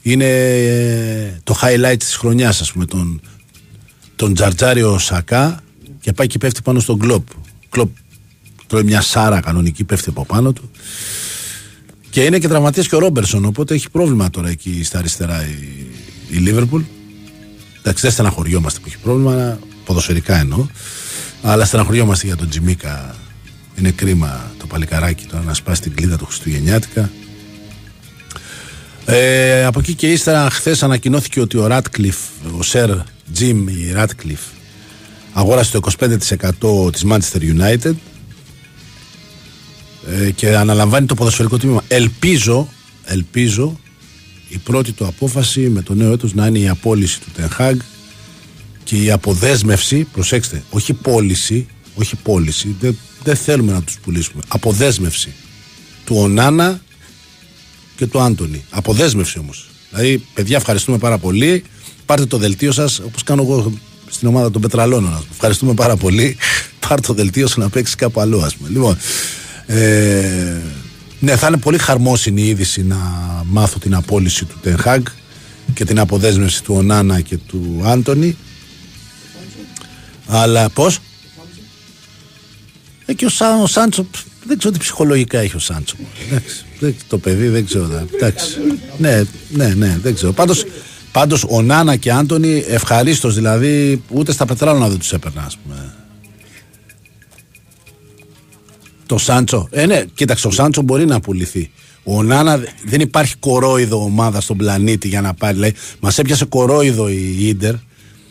[0.02, 3.20] είναι ε, το highlight της χρονιάς ας πούμε τον,
[4.16, 5.60] τον Τζαρτζάριο Σακά
[6.00, 7.26] και πάει και πέφτει πάνω στον Κλόπ
[7.68, 7.90] Κλόπ
[8.74, 10.70] τρώει μια σάρα κανονική, πέφτει από πάνω του.
[12.10, 15.46] Και είναι και τραυματία και ο Ρόμπερσον, οπότε έχει πρόβλημα τώρα εκεί στα αριστερά
[16.30, 16.82] η Λίβερπουλ.
[17.78, 20.66] Εντάξει, δεν στεναχωριόμαστε που έχει πρόβλημα, αλλά ποδοσφαιρικά εννοώ.
[21.42, 23.14] Αλλά στεναχωριόμαστε για τον Τζιμίκα.
[23.78, 27.10] Είναι κρίμα το παλικαράκι τώρα να σπάσει την κλίδα του Χριστουγεννιάτικα.
[29.04, 32.16] Ε, από εκεί και ύστερα χθες ανακοινώθηκε ότι ο Ράτκλιφ,
[32.58, 32.90] ο Σερ
[33.32, 34.40] Τζιμ η Ράτκλιφ
[35.32, 35.80] αγόρασε το
[36.78, 37.94] 25% της Manchester United
[40.06, 41.82] ε, και αναλαμβάνει το ποδοσφαιρικό τμήμα.
[41.88, 42.68] Ελπίζω,
[43.04, 43.78] ελπίζω
[44.48, 47.78] η πρώτη του απόφαση με το νέο έτος να είναι η απόλυση του Τενχάγκ
[48.84, 55.32] και η αποδέσμευση, προσέξτε, όχι πώληση, όχι πώληση, δεν, δεν θέλουμε να τους πουλήσουμε, αποδέσμευση
[56.04, 56.80] του Ονάνα
[57.96, 58.64] και του Άντωνη.
[58.70, 59.68] Αποδέσμευση όμως.
[59.90, 61.64] Δηλαδή, παιδιά, ευχαριστούμε πάρα πολύ.
[62.06, 63.72] Πάρτε το δελτίο σας, όπως κάνω εγώ
[64.08, 65.24] στην ομάδα των Πετραλώνων.
[65.32, 66.36] Ευχαριστούμε πάρα πολύ.
[66.88, 68.68] Πάρτε το δελτίο σου να παίξεις κάπου αλλού, ας πούμε.
[68.68, 68.98] Λοιπόν,
[69.66, 70.60] ε,
[71.20, 72.96] ναι, θα είναι πολύ χαρμόσυνη η είδηση να
[73.46, 75.06] μάθω την απόλυση του Τενχάγκ
[75.74, 78.36] και την αποδέσμευση του Ονάνα και του Άντωνη.
[80.26, 80.98] Αλλά πώς;
[83.06, 84.06] Ε, και ο, Σα, ο Σάντσο,
[84.46, 85.96] δεν ξέρω τι ψυχολογικά έχει ο Σάντσο.
[86.30, 88.06] Εντάξει, το παιδί δεν ξέρω.
[88.14, 88.56] Εντάξει.
[88.98, 90.32] Ναι, ναι, ναι, δεν ξέρω.
[90.32, 90.64] Πάντως,
[91.12, 95.93] πάντως ο Νάνα και Άντωνη ευχαρίστως δηλαδή ούτε στα πετράλωνα δεν τους έπαιρνα, ας πούμε.
[99.14, 99.68] Το Σάντσο.
[99.70, 101.70] Ε, ναι, κοίταξε, ο Σάντσο μπορεί να πουληθεί.
[102.04, 105.54] Ο Νάνα δεν υπάρχει κορόιδο ομάδα στον πλανήτη για να πάρει.
[105.54, 107.74] Δηλαδή, μας έπιασε κορόιδο η ντερ,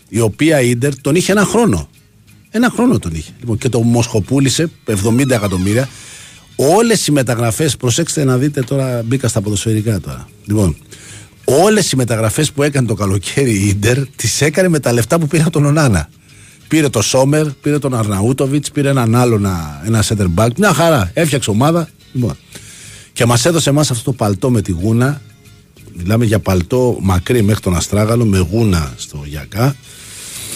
[0.09, 1.89] η οποία η ντερ τον είχε ένα χρόνο.
[2.49, 3.31] Ένα χρόνο τον είχε.
[3.39, 5.89] Λοιπόν, και το μοσχοπούλησε 70 εκατομμύρια.
[6.55, 10.27] Όλες οι μεταγραφές, προσέξτε να δείτε τώρα, μπήκα στα ποδοσφαιρικά τώρα.
[10.45, 10.77] Λοιπόν,
[11.45, 15.27] όλες οι μεταγραφές που έκανε το καλοκαίρι η ντερ, τις έκανε με τα λεφτά που
[15.27, 16.09] πήρε από τον Ονάνα.
[16.67, 19.35] Πήρε το Σόμερ, πήρε τον Αρναούτοβιτς, πήρε έναν άλλο,
[19.85, 20.49] ένα center back.
[20.57, 21.11] Μια χαρά.
[21.13, 21.89] Έφτιαξε ομάδα.
[22.13, 22.37] Λοιπόν.
[23.13, 25.21] Και μας έδωσε εμάς αυτό το παλτό με τη γούνα.
[25.93, 29.75] Μιλάμε για παλτό μακρύ μέχρι τον Αστράγαλο με γούνα στο Γιακά.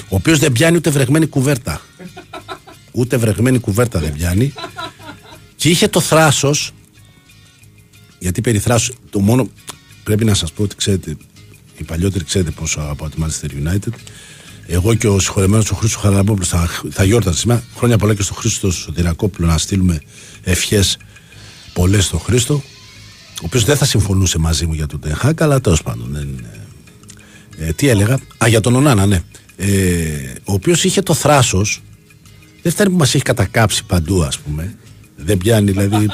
[0.10, 1.82] Ο οποίος δεν πιάνει ούτε βρεγμένη κουβέρτα.
[2.92, 4.54] Ούτε βρεγμένη κουβέρτα δεν πιάνει.
[5.56, 6.72] Και είχε το θράσος.
[8.20, 9.50] Γιατί περί θράσος, το μόνο
[10.04, 11.18] πρέπει να σας πω ότι ξέρετε,
[11.78, 13.94] οι παλιότεροι ξέρετε πόσο αγαπάω τη Manchester United.
[14.68, 17.64] Εγώ και ο συγχωρεμένος ο Χρήστος Χαραλαμπόπουλος θα, θα γιόρταζε σήμερα.
[17.78, 20.00] Χρόνια πολλά και στο Χρήστο Σωτηρακόπουλο να στείλουμε
[20.44, 20.98] ευχές
[21.74, 22.54] πολλές στον Χρήστο.
[23.42, 26.18] Ο οποίος δεν θα συμφωνούσε μαζί μου για τον Τεχάκ, αλλά τέλος πάντων.
[27.58, 29.24] Ε, τι έλεγα; Α, για τον Ονάνα, ναι.
[29.56, 31.82] Ε, ο οποίος είχε το θράσος.
[32.62, 34.76] Δεν φτάνει που μας έχει κατακάψει παντού, ας πούμε.
[35.16, 36.08] Δεν πιάνει, δηλαδή.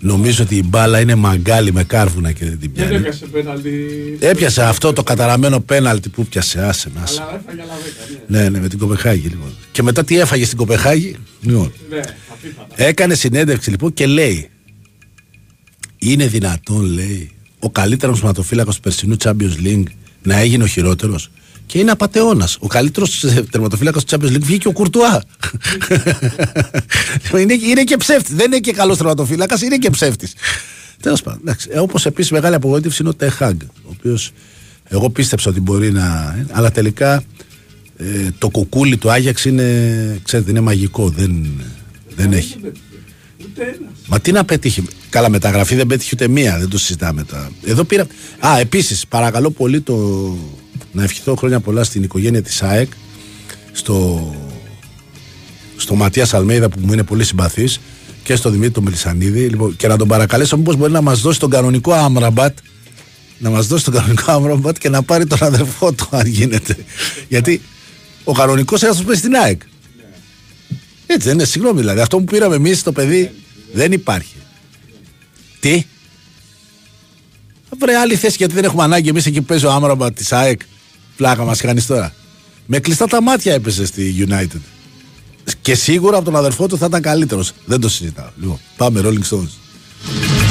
[0.00, 2.90] Νομίζω ότι η μπάλα είναι μαγκάλι με κάρβουνα και δεν την πιάνει.
[2.90, 3.72] Δεν έπιασε πέναλτι.
[4.20, 7.20] Έπιασε αυτό το καταραμένο πέναλτι που πιάσε, άσε μας.
[7.20, 9.54] Αλλά έφαγε άλλα δέκα, Ναι, ναι, με την Κοπεχάγη λοιπόν.
[9.72, 11.72] Και μετά τι έφαγε στην Κοπεχάγη; Λοιπόν.
[11.90, 12.00] Ναι,
[12.74, 14.50] Έκανε συνέντευξη λοιπόν και λέει
[15.98, 19.84] Είναι δυνατόν λέει ο καλύτερος ματοφύλακας του περσινού Champions League
[20.22, 21.30] να έγινε ο χειρότερος
[21.66, 22.56] και είναι απαταιώνας.
[22.60, 25.22] Ο καλύτερος τερματοφύλακας του Champions League βγήκε ο Κουρτουά.
[27.40, 28.34] είναι, είναι και ψεύτης.
[28.34, 30.34] Δεν είναι και καλός τερματοφύλακας, είναι και ψεύτης.
[31.00, 31.56] Τέλος πάντων.
[31.78, 34.32] Όπως επίσης μεγάλη απογοήτευση είναι ο Τεχάγκ, ο οποίος
[34.88, 36.36] εγώ πίστεψα ότι μπορεί να.
[36.50, 37.22] Αλλά τελικά
[37.96, 41.08] ε, το κουκούλι του Άγιαξ είναι, ξέρετε, είναι μαγικό.
[41.08, 41.46] Δεν,
[42.16, 42.56] δεν έχει.
[44.06, 44.84] Μα τι να πετύχει.
[45.10, 46.58] Καλά, μεταγραφή δεν πέτυχε ούτε μία.
[46.58, 47.50] Δεν το συζητάμε τώρα.
[47.64, 48.06] Εδώ πήρα.
[48.46, 49.94] Α, επίσης, παρακαλώ πολύ το,
[50.96, 52.92] να ευχηθώ χρόνια πολλά στην οικογένεια της ΑΕΚ
[53.72, 54.34] στο,
[55.76, 57.80] στο Ματίας Αλμέιδα που μου είναι πολύ συμπαθής
[58.22, 59.48] και στο Δημήτρη τον Μελισανίδη.
[59.48, 62.58] Λοιπόν, και να τον παρακαλέσω μήπως μπορεί να μας δώσει τον κανονικό Άμραμπατ
[63.38, 66.76] να μας δώσει τον κανονικό Άμραμπατ και να πάρει τον αδερφό του αν γίνεται.
[67.28, 67.62] Γιατί
[68.24, 69.60] ο κανονικός ένας του στην ΑΕΚ.
[71.06, 72.00] Έτσι δεν είναι συγγνώμη δηλαδή.
[72.00, 73.30] Αυτό που πήραμε εμείς το παιδί
[73.72, 74.34] δεν υπάρχει.
[75.60, 75.84] Τι;
[77.78, 80.60] Βρε άλλη θέση γιατί δεν έχουμε ανάγκη εμείς εκεί που παίζει ο Άμραμπα της ΑΕΚ
[81.16, 82.12] Πλάκα μας κάνεις τώρα.
[82.66, 84.60] Με κλειστά τα μάτια έπεσε στη United.
[85.60, 87.52] Και σίγουρα από τον αδερφό του θα ήταν καλύτερος.
[87.64, 88.28] Δεν το συζητάω.
[88.40, 90.45] Λοιπόν, πάμε, Rolling Stones.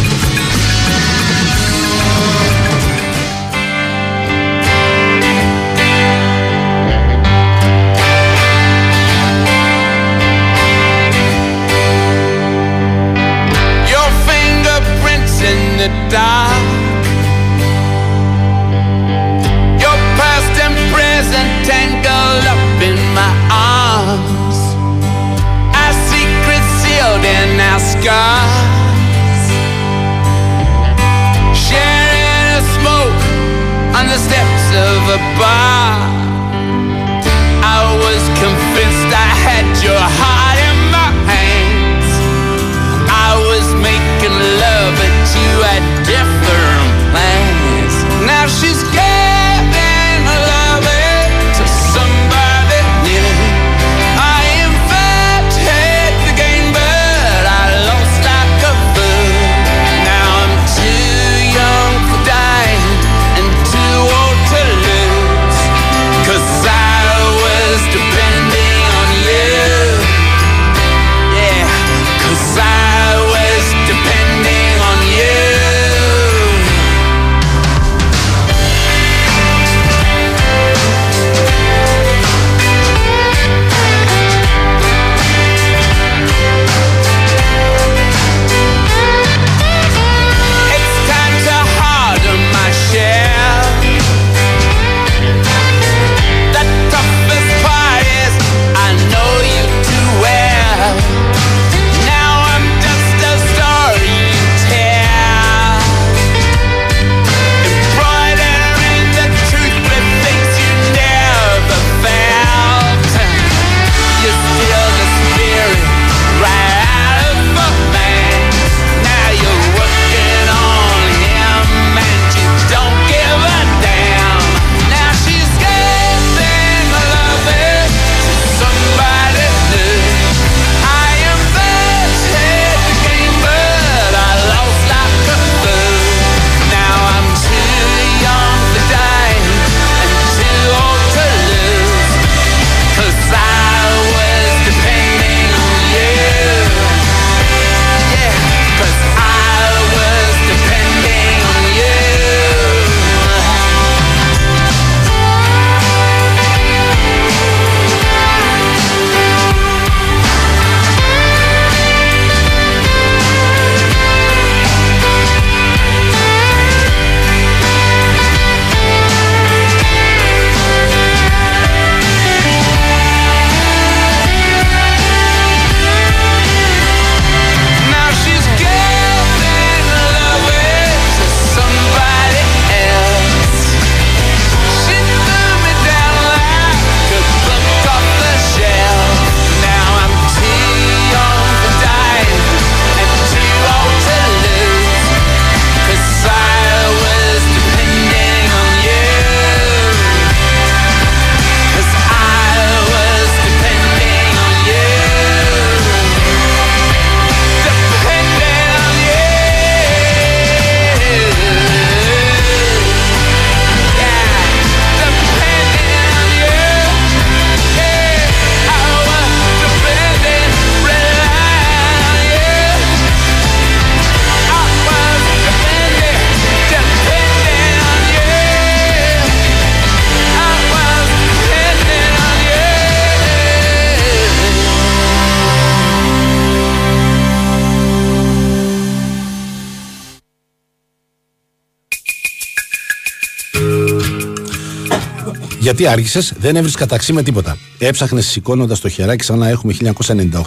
[245.77, 247.57] Γιατί άργησες, δεν έβρισκα ταξί με τίποτα.
[247.77, 249.73] Έψαχνες σηκώνοντας το χεράκι σαν να έχουμε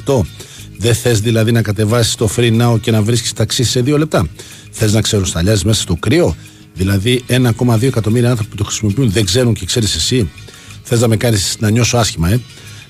[0.05, 0.27] 1998.
[0.79, 4.29] Δεν θες δηλαδή να κατεβάσεις το free now και να βρίσκεις ταξί σε δύο λεπτά.
[4.71, 6.37] Θες να ξεροσταλιάζεις μέσα στο κρύο;
[6.75, 10.31] Δηλαδή 1,2 εκατομμύρια άνθρωποι που το χρησιμοποιούν δεν ξέρουν και ξέρεις εσύ.
[10.83, 12.41] Θες να με κάνεις να νιώσω άσχημα, ε;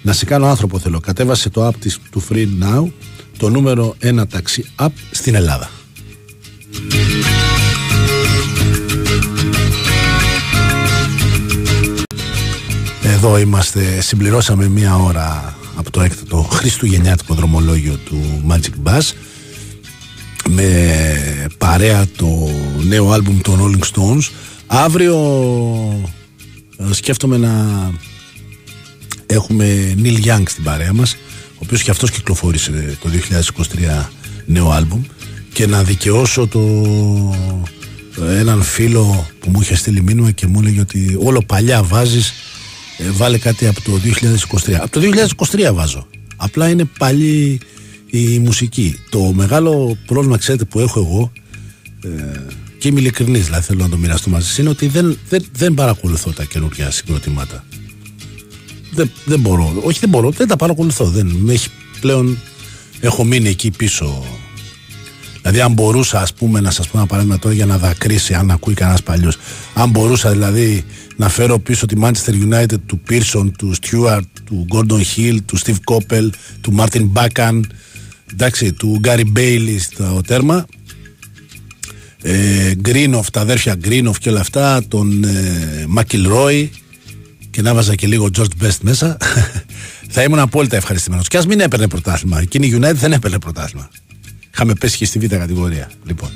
[0.02, 1.00] Να σε κάνω άνθρωπο θέλω.
[1.00, 2.90] Κατέβασε το app της, του Free Now,
[3.38, 5.67] το νούμερο 1 ταξί app στην Ελλάδα.
[13.18, 19.00] Εδώ είμαστε, συμπληρώσαμε μία ώρα από το έκτατο χριστουγεννιάτικο δρομολόγιο του Magic Bus
[20.48, 22.50] με παρέα το
[22.86, 24.30] νέο άλμπουμ των Rolling Stones.
[24.66, 25.16] Αύριο
[26.76, 27.52] ε, σκέφτομαι να
[29.26, 31.16] έχουμε Neil Young στην παρέα μας
[31.54, 33.08] ο οποίος και αυτός κυκλοφόρησε το
[33.98, 34.04] 2023
[34.46, 35.02] νέο άλμπουμ
[35.52, 36.60] και να δικαιώσω το
[38.38, 42.32] έναν φίλο που μου είχε στείλει μήνυμα και μου έλεγε ότι όλο παλιά βάζεις
[42.98, 43.92] ε, βάλε κάτι από το
[44.66, 45.00] 2023 από το
[45.50, 47.60] 2023 βάζω απλά είναι παλιή
[48.10, 51.32] η μουσική το μεγάλο πρόβλημα ξέρετε που έχω εγώ
[52.04, 52.40] ε,
[52.78, 55.74] και είμαι ειλικρινής δηλαδή θέλω να το μοιραστώ μαζί σας είναι ότι δεν, δεν, δεν
[55.74, 57.64] παρακολουθώ τα καινούργια συγκροτήματα
[58.98, 59.74] δεν, δεν μπορώ.
[59.82, 60.30] Όχι, δεν μπορώ.
[60.30, 61.04] Δεν τα παρακολουθώ.
[61.04, 61.68] Δεν με έχει
[62.00, 62.38] πλέον.
[63.00, 64.24] Έχω μείνει εκεί πίσω.
[65.40, 68.50] Δηλαδή, αν μπορούσα, ας πούμε, να σας πω ένα παράδειγμα τώρα για να δακρύσει, αν
[68.50, 69.36] ακούει κανένας παλιός.
[69.74, 70.84] Αν μπορούσα δηλαδή
[71.18, 75.76] να φέρω πίσω τη Manchester United του Pearson, του Stewart, του Gordon Hill, του Steve
[75.84, 76.28] Coppell,
[76.60, 77.60] του Martin Baccan,
[78.32, 80.66] εντάξει, του Gary Bailey στο τέρμα.
[82.22, 85.86] Ε, Γκρίνοφ, τα αδέρφια Γκρίνοφ και όλα αυτά, τον ε,
[86.26, 86.70] Ρόι
[87.50, 89.16] και να βάζα και λίγο George Best μέσα,
[90.14, 91.28] θα ήμουν απόλυτα ευχαριστημένος.
[91.28, 92.40] Και ας μην έπαιρνε πρωτάθλημα.
[92.40, 93.90] Εκείνη η United δεν έπαιρνε πρωτάθλημα.
[94.52, 95.90] Είχαμε πέσει και στη β' κατηγορία.
[96.04, 96.30] Λοιπόν.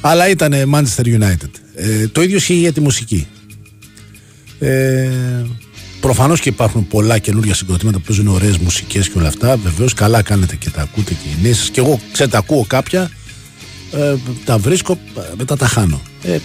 [0.00, 1.50] Αλλά ήταν Manchester United.
[1.74, 3.26] Ε, το ίδιο ισχύει για τη μουσική.
[4.60, 5.10] Ε,
[6.00, 9.56] Προφανώς και υπάρχουν πολλά καινούργια συγκροτήματα που παίζουν ωραίες μουσικές και όλα αυτά.
[9.56, 13.10] Βεβαίως, καλά κάνετε και τα ακούτε και οι νέες Και εγώ, ξέρετε, ακούω κάποια,
[13.92, 14.98] ε, τα βρίσκω,
[15.36, 16.00] μετά τα χάνω.
[16.22, 16.38] Ε,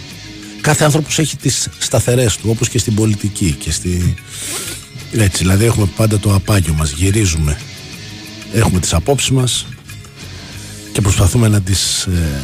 [0.61, 4.15] κάθε άνθρωπος έχει τις σταθερές του όπως και στην πολιτική και στη...
[5.11, 7.57] έτσι δηλαδή έχουμε πάντα το απάγιο μας γυρίζουμε
[8.53, 9.65] έχουμε τις απόψεις μας
[10.91, 12.41] και προσπαθούμε να τις ε,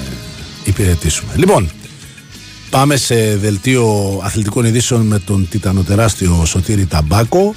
[0.64, 1.70] υπηρετήσουμε λοιπόν
[2.72, 7.54] πάμε σε δελτίο αθλητικών ειδήσεων με τον τιτανοτεράστιο Σωτήρη Ταμπάκο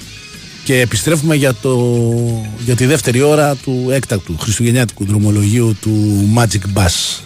[0.63, 2.01] και επιστρέφουμε για, το,
[2.65, 7.19] για τη δεύτερη ώρα του έκτακτου χριστουγεννιάτικου δρομολογίου του Magic Bus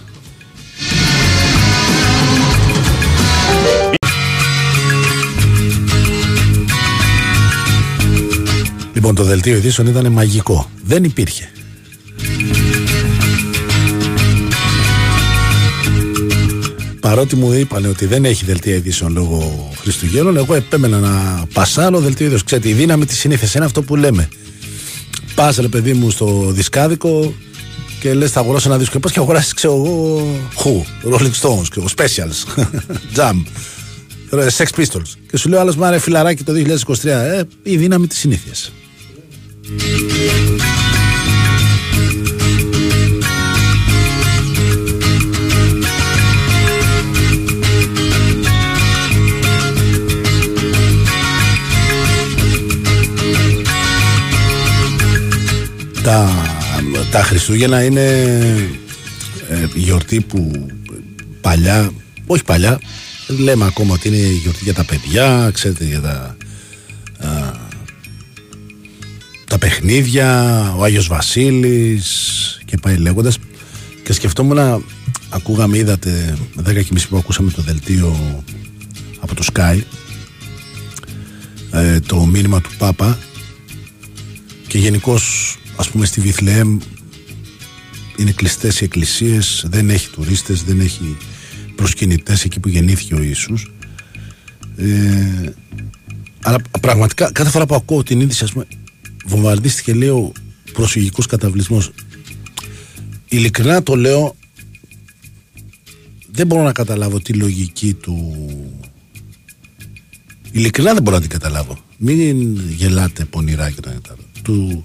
[8.94, 10.70] Λοιπόν, το δελτίο ειδήσεων ήταν μαγικό.
[10.84, 11.50] Δεν υπήρχε.
[17.10, 22.26] Παρότι μου είπαν ότι δεν έχει δελτίο ειδήσεων λόγω Χριστουγέννων, εγώ επέμενα να πασάρω δελτίο
[22.26, 22.46] ειδήσεων.
[22.46, 24.30] Ξέρετε, η δύναμη της συνήθειας είναι αυτό που λέμε.
[25.36, 27.34] Πας, ρε παιδί μου, στο δισκάδικο
[28.00, 29.00] και λες: Θα αγοράσω ένα δίσκο.
[29.00, 30.72] Πας και αγοράσεις, ξέρω εγώ, Who,
[31.14, 32.64] Rolling Stones, και Specials,
[33.16, 33.36] Jam,
[34.58, 35.12] Sex Pistols.
[35.32, 37.06] Και σου λέω άλλος, Μάρε φιλαράκι το 2023.
[37.06, 38.72] Ε, η δύναμη της συνήθειας.
[56.10, 56.30] Τα,
[57.12, 58.02] τα Χριστούγεννα είναι
[59.50, 60.68] ε, γιορτή που
[61.42, 61.92] παλιά,
[62.26, 62.80] όχι παλιά,
[63.28, 66.38] λέμε ακόμα ότι είναι γιορτή για τα παιδιά, ξέρετε για τα
[69.50, 72.08] τα παιχνίδια, ο Άγιος Βασίλης
[72.66, 73.38] και πάει λέγοντας.
[74.04, 74.84] Και σκεφτόμουν
[75.30, 76.38] ακούγαμε είδατε
[76.70, 78.44] 10 και μισή που ακούσαμε το δελτίο
[79.20, 79.80] από το Sky
[81.72, 83.18] ε, το μήνυμα του Πάπα.
[84.68, 86.80] Και γενικώς ας πούμε στη Βιθλεέμ
[88.18, 91.18] είναι κλειστές οι εκκλησίες δεν έχει τουρίστες, δεν έχει
[91.76, 93.72] προσκυνητές εκεί που γεννήθηκε ο Ιησούς.
[94.78, 95.54] Ε,
[96.42, 98.68] αλλά πραγματικά κάθε φορά που ακούω την είδηση ας πούμε
[99.26, 100.32] βομβαρδίστηκε λέω
[100.74, 101.92] προσφυγικός καταβλισμός.
[103.30, 104.36] Ειλικρινά το λέω
[106.32, 108.46] δεν μπορώ να καταλάβω τη λογική του.
[110.52, 111.78] Ειλικρινά δεν μπορώ να την καταλάβω.
[111.98, 113.92] Μην γελάτε πονηρά και το
[114.42, 114.84] του,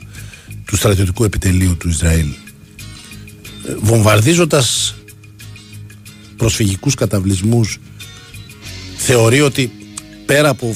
[0.75, 2.27] του στρατιωτικού επιτελείου του Ισραήλ
[3.69, 4.95] ε, βομβαρδίζοντας
[6.37, 7.79] προσφυγικούς καταβλισμούς
[8.97, 9.73] θεωρεί ότι
[10.27, 10.75] πέρα από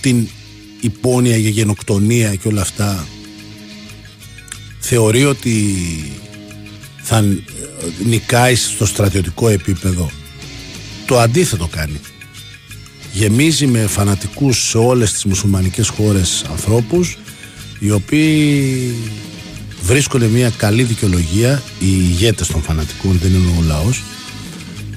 [0.00, 0.28] την
[0.80, 3.06] υπόνοια για γενοκτονία και όλα αυτά
[4.78, 5.74] θεωρεί ότι
[7.02, 7.24] θα
[8.04, 10.10] νικάει στο στρατιωτικό επίπεδο.
[11.06, 12.00] Το αντίθετο κάνει.
[13.12, 17.18] Γεμίζει με φανατικούς σε όλες τις μουσουλμανικές χώρες ανθρώπους
[17.78, 18.94] οι οποίοι
[19.84, 21.62] βρίσκονται μια καλή δικαιολογία.
[21.78, 24.02] Οι ηγέτες των φανατικών δεν είναι ο λαός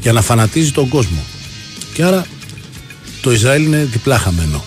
[0.02, 1.24] για να φανατίζει τον κόσμο.
[1.94, 2.26] Και άρα
[3.22, 4.64] το Ισραήλ είναι διπλά χαμένο.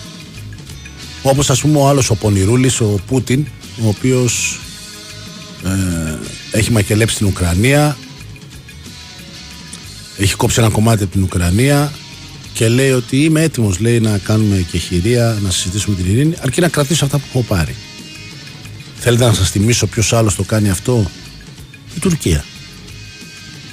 [1.21, 3.45] Όπως ας πούμε ο άλλος ο Πονηρούλης ο Πούτιν
[3.83, 4.59] ο οποίος
[5.65, 7.97] ε, έχει μακελέψει την Ουκρανία
[10.17, 11.91] έχει κόψει ένα κομμάτι από την Ουκρανία
[12.53, 16.61] και λέει ότι είμαι έτοιμος λέει να κάνουμε και χειρία να συζητήσουμε την ειρήνη αρκεί
[16.61, 17.75] να κρατήσω αυτά που έχω πάρει
[19.01, 21.11] θέλετε να σας θυμίσω ποιος άλλος το κάνει αυτό;
[21.95, 22.45] Η Τουρκία.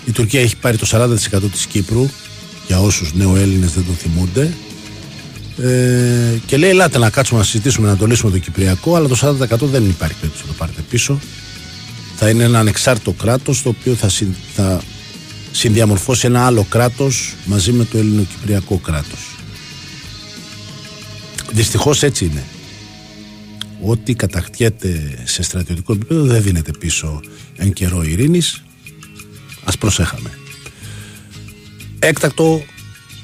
[0.05, 2.09] Η Τουρκία έχει πάρει το 40% της Κύπρου
[2.67, 4.53] για όσους νεοέλληνες δεν το θυμούνται.
[5.63, 9.17] Ε, και λέει ελάτε να κάτσουμε να συζητήσουμε να το λύσουμε το Κυπριακό αλλά το
[9.23, 11.19] 40% δεν υπάρχει περίπτωση να το πάρετε πίσω.
[12.17, 14.81] Θα είναι ένα ανεξάρτητο κράτος το οποίο θα, συν, θα
[15.53, 19.37] συνδιαμορφώσει ένα άλλο κράτος μαζί με το ελληνοκυπριακό κράτος.
[21.53, 22.45] Δυστυχώς έτσι είναι
[23.83, 27.21] ό,τι κατακτιέται σε στρατιωτικό επίπεδο δεν δίνεται πίσω
[27.57, 28.65] εν καιρό ειρήνης
[29.65, 30.31] ας προσέχαμε
[31.99, 32.63] έκτακτο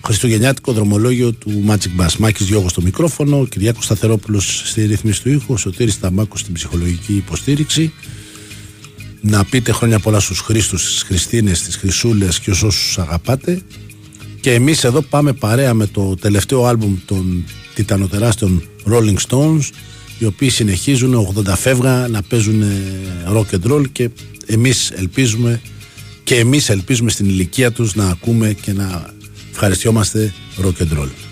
[0.04, 2.16] Χριστουγεννιάτικο δρομολόγιο του Magic Bass.
[2.18, 7.92] Μάκης Διώγο στο μικρόφωνο, Κυριάκος Σταθερόπουλος στη ρύθμιση του ήχου, Σωτήρης Ταμάκο στην ψυχολογική υποστήριξη.
[9.20, 13.60] Να πείτε χρόνια πολλά στους Χρήστους, στις Χριστίνες, στις Χρυσούλες και όσους αγαπάτε.
[14.40, 17.44] Και εμείς εδώ πάμε παρέα με το τελευταίο άλμπουμ των
[17.74, 19.68] τιτανοτεράστιων Rolling Stones,
[20.18, 22.62] οι οποίοι συνεχίζουν 80 φεύγα να παίζουν
[23.34, 24.10] rock and roll και
[24.46, 25.60] εμείς ελπίζουμε
[26.24, 29.12] και εμείς ελπίζουμε στην ηλικία τους να ακούμε και να
[29.56, 31.23] Ευχαριστιόμαστε rock and roll.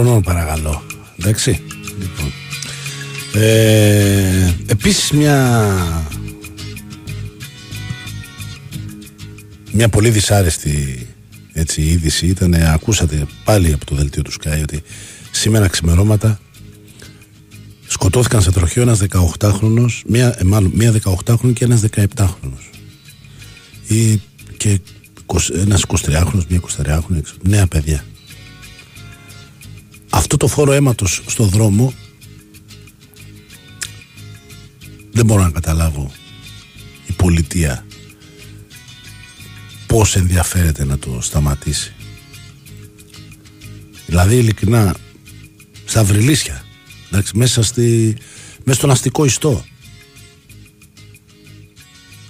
[0.00, 0.82] Χρονών παρακαλώ.
[1.18, 1.62] Εντάξει.
[1.98, 2.32] Λοιπόν.
[3.42, 5.66] Ε, επίσης μια
[9.72, 11.06] μια πολύ δυσάρεστη
[11.52, 14.82] έτσι, είδηση ήταν, ακούσατε πάλι από το δελτίο του Sky ότι
[15.30, 16.40] σήμερα ξημερώματα
[17.86, 22.70] σκοτώθηκαν σε τροχείο ένας 18χρονος, μία, ε, μάλλον μία 18χρονη και ένας 17χρονος.
[23.86, 24.20] Ή
[24.56, 24.80] και
[25.54, 28.04] ένας 23χρονος, μία 23χρονη, νέα παιδιά.
[30.10, 31.94] Αυτό το φόρο αίματος στο δρόμο
[35.12, 36.10] δεν μπορώ να καταλάβω
[37.06, 37.86] η πολιτεία
[39.86, 41.94] πώς ενδιαφέρεται να το σταματήσει.
[44.06, 44.96] Δηλαδή ειλικρινά
[45.84, 46.64] στα βρυλίσια
[47.08, 48.16] εντάξει, μέσα, στη,
[48.64, 49.64] μέσα στον αστικό ιστό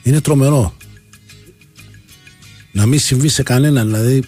[0.02, 0.76] είναι τρομερό
[2.72, 4.22] να μην συμβεί σε κανένα δηλαδή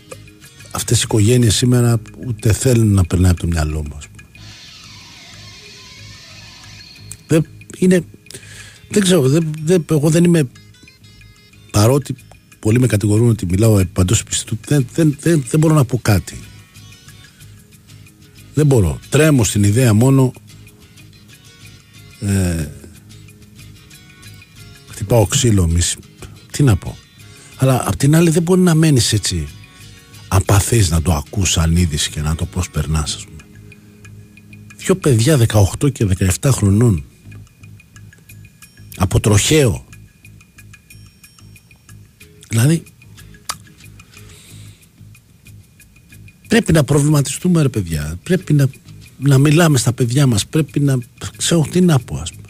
[0.72, 4.06] αυτές οι οικογένειες σήμερα ούτε θέλουν να περνάει από το μυαλό μας
[7.26, 7.46] δεν
[7.78, 8.04] είναι
[8.88, 10.48] δεν ξέρω δεν, δεν, εγώ δεν είμαι
[11.70, 12.16] παρότι
[12.62, 14.58] πολλοί με κατηγορούν ότι μιλάω παντός πιστού.
[14.66, 16.38] Δεν, δεν, δεν, δεν μπορώ να πω κάτι.
[18.54, 18.98] Δεν μπορώ.
[19.08, 20.32] Τρέμω στην ιδέα μόνο.
[22.20, 22.66] Ε,
[24.88, 25.66] χτυπάω ξύλο.
[25.66, 25.96] Μισ,
[26.52, 26.96] τι να πω.
[27.56, 29.48] Αλλά απ' την άλλη δεν μπορεί να μένεις έτσι
[30.34, 33.42] απαθής να το ακούς σαν είδηση και να το προσπερνάς ας πούμε.
[34.76, 35.46] Δυο παιδιά
[35.80, 36.06] 18 και
[36.40, 37.04] 17 χρονών
[38.96, 39.84] από τροχαίο
[42.48, 42.82] Δηλαδή
[46.48, 48.18] πρέπει να προβληματιστούμε ρε παιδιά.
[48.22, 48.68] Πρέπει να,
[49.18, 50.46] να μιλάμε στα παιδιά μας.
[50.46, 50.98] Πρέπει να
[51.36, 52.48] ξέρω τι να πω ας πούμε.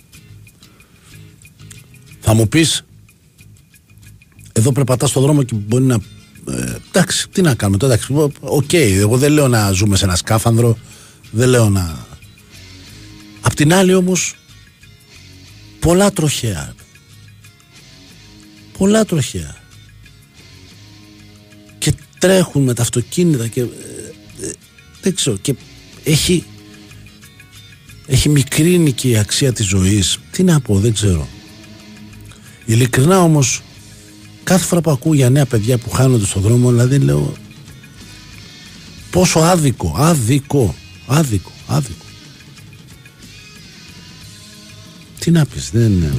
[2.20, 2.84] Θα μου πεις
[4.52, 6.00] εδώ περπατάς στο δρόμο και μπορεί να ε,
[6.88, 10.78] εντάξει, τι να κάνουμε τώρα, εντάξει, οκ, εγώ δεν λέω να ζούμε σε ένα σκάφανδρο,
[11.30, 12.06] δεν λέω να...
[13.40, 14.34] Απ' την άλλη όμως,
[15.80, 16.74] πολλά τροχαία.
[18.78, 19.62] Πολλά τροχαία
[22.22, 24.52] τρέχουν με τα αυτοκίνητα και ε, ε,
[25.02, 25.54] δεν ξέρω και
[26.04, 26.44] έχει
[28.06, 30.18] έχει μικρύνει και η αξία της ζωής.
[30.30, 31.28] Τι να πω δεν ξέρω.
[32.64, 33.62] Ειλικρινά όμως
[34.44, 37.32] κάθε φορά που ακούω για νέα παιδιά που χάνονται στον δρόμο δηλαδή λέω
[39.10, 40.74] πόσο άδικο άδικο
[41.06, 42.04] άδικο άδικο
[45.18, 46.12] τι να πεις δεν είναι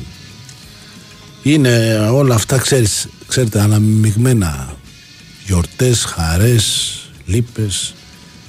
[1.44, 4.76] είναι όλα αυτά ξέρεις, ξέρετε αναμειγμένα
[5.46, 7.94] γιορτές, χαρές, λύπες,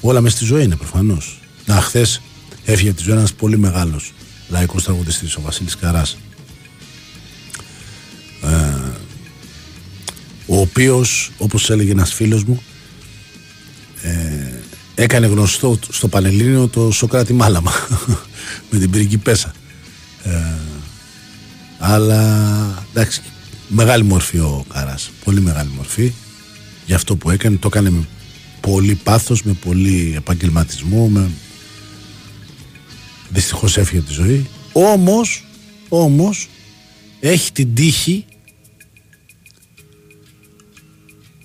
[0.00, 1.40] όλα μες στη ζωή είναι προφανώς.
[1.66, 2.20] Να, χθες
[2.64, 4.12] έφυγε από τη ζωή ένας πολύ μεγάλος
[4.48, 6.16] λαϊκός τραγουδιστής, ο Βασίλης Καράς.
[10.64, 12.62] Οποίος, όπως έλεγε ένας φίλος μου,
[14.02, 14.12] ε,
[14.94, 17.72] έκανε γνωστό στο Πανελλήνιο το Σοκράτη Μάλαμα
[18.70, 19.52] με την πριγκιπέσα.
[20.24, 20.40] Ε,
[21.78, 23.22] αλλά εντάξει,
[23.68, 26.12] μεγάλη μορφή ο Καράς, πολύ μεγάλη μορφή
[26.86, 27.56] για αυτό που έκανε.
[27.56, 28.08] Το έκανε με
[28.60, 31.08] πολύ πάθος, με πολύ επαγγελματισμό.
[31.08, 31.30] Με...
[33.28, 34.46] Δυστυχώς έφυγε από τη ζωή.
[34.72, 35.44] Όμως,
[35.88, 36.48] όμως,
[37.20, 38.24] έχει την τύχη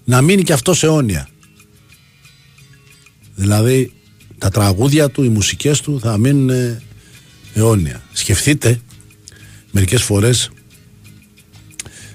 [0.09, 1.29] να μείνει και αυτό αιώνια.
[3.35, 3.91] Δηλαδή,
[4.37, 6.79] τα τραγούδια του, οι μουσικές του θα μείνουν
[7.53, 8.01] αιώνια.
[8.13, 8.79] Σκεφτείτε,
[9.71, 10.51] μερικές φορές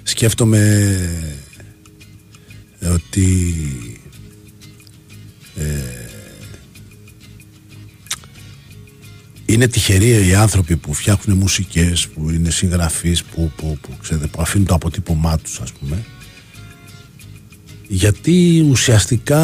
[0.03, 0.99] σκέφτομαι
[2.93, 3.55] ότι
[5.55, 5.63] ε,
[9.45, 14.41] είναι τυχεροί οι άνθρωποι που φτιάχνουν μουσικές, που είναι συγγραφείς, που, που, που, ξέρετε, που
[14.41, 16.05] αφήνουν το αποτύπωμά τους ας πούμε
[17.87, 19.43] γιατί ουσιαστικά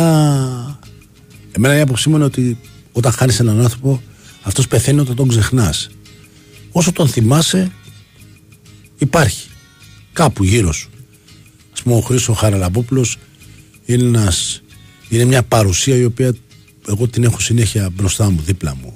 [1.52, 2.58] εμένα η άποψή μου είναι ότι
[2.92, 4.02] όταν χάνεις έναν άνθρωπο
[4.42, 5.90] αυτός πεθαίνει όταν τον ξεχνάς
[6.72, 7.72] όσο τον θυμάσαι
[8.98, 9.48] υπάρχει
[10.14, 10.90] κάπου γύρω σου
[11.74, 13.18] ας πούμε ο Χρήστος Χαραλαμπόπουλος
[13.86, 14.62] είναι, ένας,
[15.10, 16.36] είναι μια παρουσία η οποία
[16.88, 18.94] εγώ την έχω συνέχεια μπροστά μου, δίπλα μου.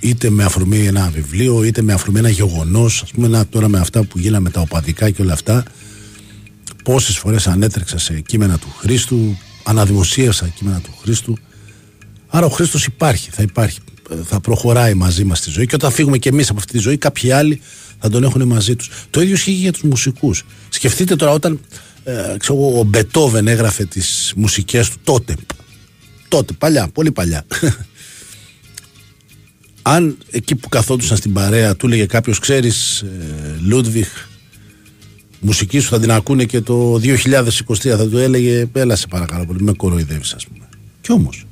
[0.00, 3.02] Είτε με αφορμή ένα βιβλίο, είτε με αφορμή ένα γεγονός.
[3.02, 5.64] Α πούμε, τώρα με αυτά που γίναμε τα οπαδικά και όλα αυτά.
[6.86, 11.38] Πόσες φορές ανέτρεξα σε κείμενα του Χρήστου, αναδημοσίευσα κείμενα του Χρήστου.
[12.28, 13.78] Άρα ο Χρήστος υπάρχει, θα υπάρχει.
[14.24, 16.96] Θα προχωράει μαζί μας στη ζωή και όταν φύγουμε και εμείς από αυτή τη ζωή,
[16.96, 17.60] κάποιοι άλλοι
[17.98, 18.90] θα τον έχουν μαζί τους.
[19.10, 20.44] Το ίδιο ισχύει για τους μουσικούς.
[20.68, 21.60] Σκεφτείτε τώρα όταν
[22.04, 25.36] ε, ξέρω, ο Μπετόβεν έγραφε τις μουσικές του τότε
[26.28, 27.44] τότε παλιά, πολύ παλιά
[29.82, 34.08] αν εκεί που καθόντουσαν στην παρέα του έλεγε κάποιος ξέρεις ε, Λούντβιχ
[35.46, 39.62] μουσική σου θα την ακούνε και το 2023 θα του έλεγε έλα σε παρακαλώ πολύ
[39.62, 40.66] με κοροϊδεύεις ας πούμε
[41.06, 41.46] κι όμως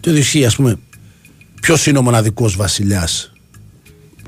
[0.00, 0.78] Και ισχύει, ας πούμε,
[1.60, 3.32] ποιος είναι ο μοναδικός βασιλιάς.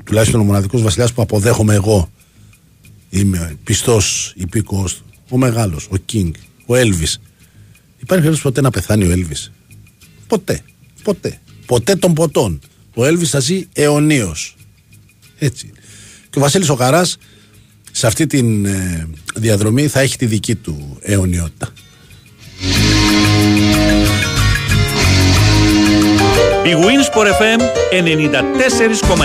[0.03, 2.11] Τουλάχιστον ο μοναδικός βασιλιάς που αποδέχομαι εγώ.
[3.09, 5.03] Είμαι πιστός υπήκοος.
[5.29, 6.31] Ο μεγάλος, ο King,
[6.65, 7.21] ο Έλβης.
[7.97, 9.51] Υπάρχει περίπτωση ποτέ να πεθάνει ο Έλβης;
[10.27, 10.61] Ποτέ.
[11.03, 11.39] Ποτέ.
[11.65, 12.59] Ποτέ των ποτών.
[12.93, 14.55] Ο Έλβης θα ζει αιωνίως.
[15.37, 15.71] Έτσι.
[16.29, 17.17] Και ο Βασίλης ο Χαράς
[17.97, 21.69] σε αυτή τη ε, διαδρομή θα έχει τη δική του αιωνιότητα.
[26.63, 29.21] Η Winsport FM 94,6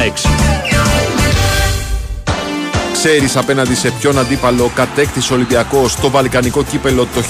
[2.93, 7.23] Ξέρεις απέναντι σε ποιον αντίπαλο κατέκτησε ο Ολυμπιακός το Βαλκανικό κύπελο το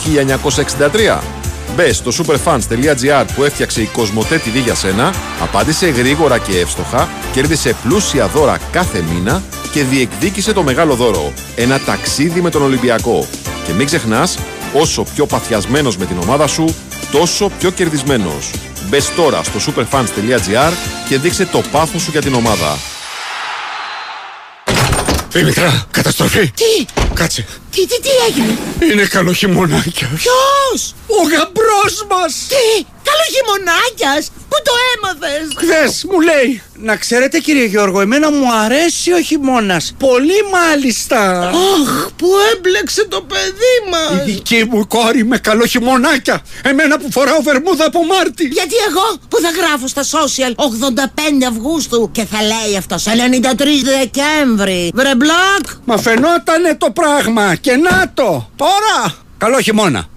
[1.19, 1.42] 1963.
[1.75, 7.77] Μπε στο superfans.gr που έφτιαξε η Κοσμοτέ TV για σένα, απάντησε γρήγορα και εύστοχα, κέρδισε
[7.83, 9.43] πλούσια δώρα κάθε μήνα
[9.73, 11.33] και διεκδίκησε το μεγάλο δώρο.
[11.57, 13.27] Ένα ταξίδι με τον Ολυμπιακό.
[13.67, 14.39] Και μην ξεχνάς,
[14.73, 16.75] όσο πιο παθιασμένος με την ομάδα σου,
[17.13, 18.51] τόσο πιο κερδισμένος.
[18.89, 20.73] Μπες τώρα στο superfans.gr
[21.09, 22.79] και δείξε το πάθος σου για την ομάδα.
[25.31, 26.51] Δημητρά, καταστροφή.
[26.51, 27.47] Τι, Κάτσε.
[27.73, 28.59] Τι, τι, τι έγινε;
[28.93, 30.09] Είναι καλό χειμωνάκια.
[30.17, 32.33] Ποιος, Ο γαμπρός μας.
[32.49, 36.63] τι, καλό χειμωνάκιας, πού το έμαθες; Χθες μου λέει.
[36.85, 39.95] Να ξέρετε κύριε Γιώργο, εμένα μου αρέσει ο χειμώνας.
[39.99, 41.49] Πολύ μάλιστα.
[41.49, 44.27] Αχ, που έμπλεξε το παιδί μας.
[44.27, 46.43] Η δική μου κόρη με καλό χειμωνάκια.
[46.63, 48.45] Εμένα που φοράω βερμούδα από Μάρτι.
[48.47, 53.11] Γιατί εγώ που θα γράφω στα social 85 Αυγούστου και θα λέει αυτός 93
[53.85, 54.91] Δεκέμβρη.
[54.95, 55.67] Βρε μπλοκ.
[55.85, 58.49] Μα φαινότανε το πράγμα και να το.
[58.57, 59.15] Τώρα.
[59.39, 60.09] Καλό χειμώνα.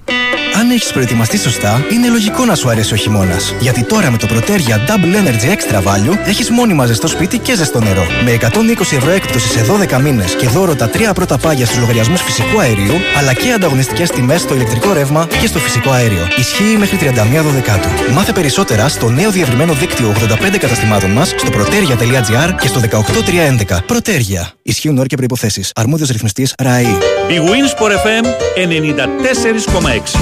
[0.65, 3.53] Αν έχεις προετοιμαστεί σωστά, είναι λογικό να σου αρέσει ο χειμώνας.
[3.59, 7.79] Γιατί τώρα με το Protergia Double Energy Extra Value έχεις μόνιμα ζεστό σπίτι και ζεστό
[7.79, 8.05] νερό.
[8.23, 12.21] Με 120 ευρώ έκπτωση σε 12 μήνες και δώρο τα τρία πρώτα πάγια στους λογαριασμούς
[12.21, 16.27] φυσικού αερίου, αλλά και ανταγωνιστικές τιμές στο ηλεκτρικό ρεύμα και στο φυσικό αέριο.
[16.37, 17.89] Ισχύει μέχρι 31 Δεκάτου.
[18.13, 20.13] Μάθε περισσότερα στο νέο διευρυμένο δίκτυο
[20.53, 23.79] 85 καταστημάτων μας στο protergia.gr και στο 18311.
[23.87, 24.51] Protergia.
[24.61, 25.63] Ισχύουν όρια και προποθέσει.
[25.75, 26.97] Αρμόδιος ρυθμιστής ΡΑΗ.
[27.29, 30.15] Η Winsport FM 94,6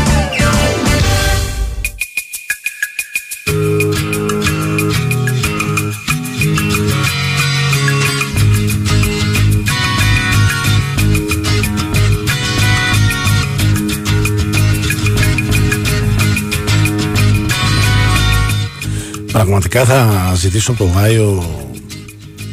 [19.33, 21.43] Πραγματικά θα ζητήσω από το Βάιο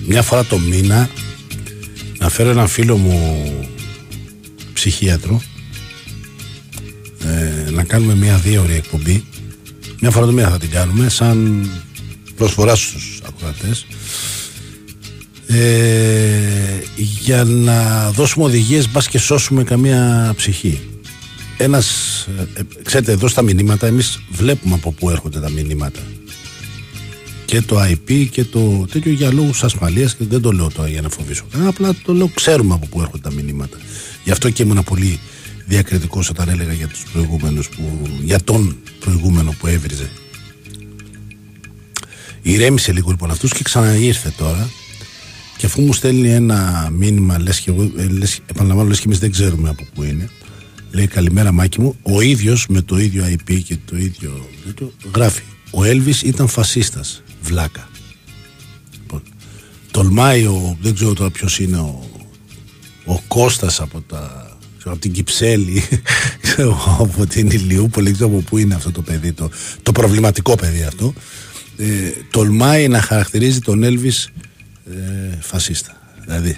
[0.06, 1.08] μια φορά το μήνα
[2.18, 3.44] να φέρω έναν φίλο μου
[4.72, 5.42] ψυχίατρο
[7.24, 9.24] ε, να κάνουμε μια δύο ώρη εκπομπή
[10.00, 11.68] μια φορά το μήνα θα την κάνουμε σαν
[12.36, 13.86] προσφορά στους ακροατές
[15.46, 15.60] ε,
[16.96, 20.80] για να δώσουμε οδηγίες μπας και σώσουμε καμία ψυχή
[21.62, 21.88] ένας,
[22.38, 26.00] ε, ε, ξέρετε εδώ στα μηνύματα εμείς βλέπουμε από πού έρχονται τα μηνύματα
[27.44, 31.02] και το IP και το τέτοιο για λόγους ασφαλείας και δεν το λέω τώρα για
[31.02, 31.70] να φοβήσω κανένα.
[31.70, 33.76] Απλά το λέω, ξέρουμε από πού έρχονται τα μηνύματα.
[34.24, 35.18] Γι' αυτό και ήμουν πολύ
[35.70, 37.68] διακριτικός όταν έλεγα για τους προηγούμενους,
[38.22, 40.10] για τον προηγούμενο που έβριζε.
[42.42, 44.70] Ηρέμησε λίγο λοιπόν αυτούς και ξαναήρθε τώρα.
[45.56, 49.18] Και αφού μου στέλνει ένα μήνυμα, λες και εγώ, ε, λες, επαναλαμβάνω, λες και εμείς
[49.18, 50.28] δεν ξέρουμε από πού είναι.
[50.90, 51.96] Λέει καλημέρα Μάκη μου.
[52.02, 54.48] Ο ίδιος με το ίδιο IP και το ίδιο.
[54.64, 55.42] τέτοιο, γράφει.
[55.70, 57.88] Ο Έλβης ήταν φασίστας βλάκα.
[58.92, 59.22] Λοιπόν,
[59.90, 62.10] τολμάει ο, δεν ξέρω τώρα ποιος είναι ο,
[63.04, 64.49] ο Κώστας από τα
[64.80, 65.82] ξέρω, από την Κυψέλη
[66.42, 69.50] ξέρω, από την Ηλιούπολη δεν ξέρω από πού είναι αυτό το παιδί το,
[69.82, 71.14] το προβληματικό παιδί αυτό.
[71.76, 74.30] Ε, τολμάει να χαρακτηρίζει τον Έλβης
[74.90, 76.14] ε, φασίστα.
[76.24, 76.56] Δηλαδή.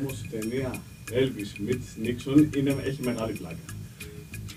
[0.00, 0.72] Όμως η ταινία
[1.10, 3.56] Elvis meets Nixon είναι, έχει μεγάλη πλάκα.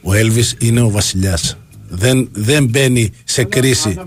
[0.01, 1.57] ο Έλβης είναι ο βασιλιάς.
[1.89, 3.97] Δεν, δεν μπαίνει σε κρίση.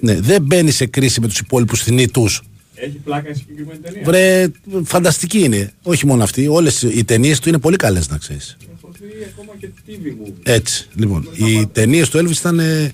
[0.00, 2.42] ναι, δεν μπαίνει σε κρίση με τους υπόλοιπους θνήτους
[2.80, 4.02] Έχει πλάκα η συγκεκριμένη ταινία.
[4.04, 4.50] Βρε,
[4.84, 5.72] φανταστική είναι.
[5.82, 6.46] Όχι μόνο αυτή.
[6.48, 8.56] Όλες οι ταινίες του είναι πολύ καλές, να ξέρεις.
[8.76, 10.34] Έχω δει ακόμα και TV μου.
[10.42, 10.88] Έτσι.
[10.94, 12.58] Λοιπόν, οι ταινίες του Elvis ήταν.
[12.58, 12.92] ε,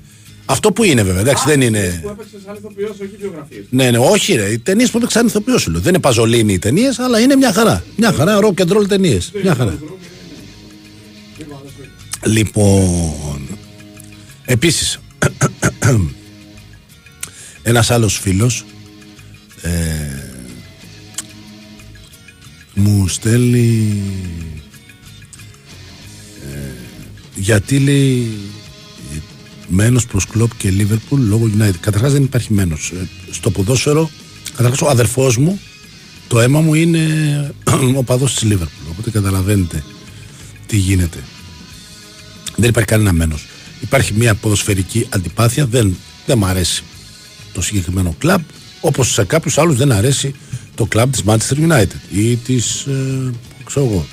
[0.49, 1.21] αυτό που είναι βέβαια.
[1.21, 2.01] Εντάξει, δεν είναι.
[2.03, 3.65] Που έπαιξες σαν ηθοποιός, όχι βιογραφίες.
[3.71, 4.49] Ναι, ναι, όχι, ρε.
[4.51, 5.81] Οι ταινίες που έπαιξαν ηθοποιός σου λέω.
[5.81, 7.85] Δεν είναι παζολίνοι οι ταινίες, αλλά είναι μια χαρά.
[7.97, 9.31] Μια χαρά, rock and roll ταινίες.
[9.43, 9.79] Μια χαρά.
[12.25, 13.41] Λοιπόν.
[14.45, 14.99] Επίσης,
[17.63, 18.65] ένας άλλος φίλος
[19.67, 20.23] ε,
[22.75, 24.03] μου στέλνει
[26.53, 26.71] ε,
[27.35, 28.39] γιατί λέει
[29.69, 31.79] μένος προς Κλόπ και Λίβερπουλ λόγω United.
[31.81, 32.91] Καταρχάς δεν υπάρχει μένος.
[32.91, 34.11] Ε, στο ποδόσφαιρο,
[34.57, 35.61] καταρχάς ο αδερφός μου,
[36.29, 37.05] το αίμα μου είναι
[37.97, 38.91] ο παδός της Λίβερπουλ.
[38.91, 39.85] Οπότε καταλαβαίνετε
[40.67, 41.19] τι γίνεται.
[42.57, 43.47] Δεν υπάρχει κανένα μένος.
[43.81, 45.97] Υπάρχει μια ποδοσφαιρική αντιπάθεια, δεν,
[46.27, 46.83] δεν μ' αρέσει
[47.53, 48.43] το συγκεκριμένο κλαμπ,
[48.87, 50.35] όπως σε κάποιους άλλους δεν αρέσει
[50.75, 52.87] το κλαμπ της Manchester United ή της.
[52.87, 53.33] Ε,
[53.65, 54.07] ξέρω εγώ,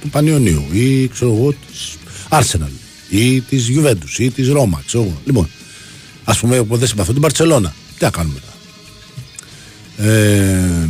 [0.00, 1.96] του Πανιωνίου ή ξέρω εγώ της
[2.28, 2.70] Arsenal
[3.10, 4.82] ή της Juventus ή της Ρώμα.
[4.86, 5.20] Ξέρω εγώ.
[5.24, 5.48] Λοιπόν,
[6.24, 7.68] ας πούμε, εγώ δεν συμπαθώ την Παρσελώνα.
[7.68, 8.54] Τι θα κάνουμε τώρα.
[10.10, 10.88] Ε,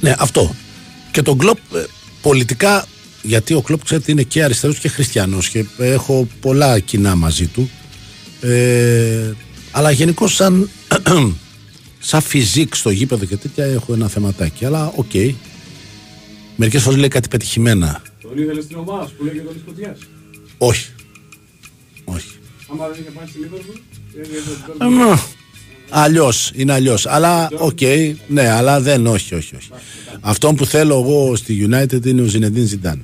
[0.00, 0.54] ναι, αυτό.
[1.10, 1.84] Και τον Κλοπ ε,
[2.22, 2.86] πολιτικά,
[3.22, 7.70] γιατί ο Κλοπ ξέρετε είναι και αριστερός και χριστιανός και έχω πολλά κοινά μαζί του.
[8.40, 9.32] Ε,
[9.76, 10.70] αλλά γενικώς σαν,
[11.98, 14.64] σαν physique στο γήπεδο και τέτοια έχω ένα θεματάκι.
[14.64, 15.10] Αλλά OK.
[15.12, 15.34] Okay.
[16.56, 18.02] Μερικές φορές λέει κάτι πετυχημένα.
[18.22, 19.98] Τον ήθελες στην ομάδα σου που λέγεται τον Σκοτιάς.
[20.58, 20.90] Όχι.
[22.04, 22.28] Όχι.
[22.72, 23.78] Άμα δεν είχε πάει στη Λίβερπουλ.
[25.90, 27.06] Αλλιώς, είναι αλλιώς.
[27.06, 27.80] Αλλά, οκ,
[28.26, 29.70] ναι, αλλά δεν, όχι, όχι, όχι.
[30.20, 33.00] Αυτό που θέλω εγώ στη United είναι ο Ζινεδίν Ζιντάν.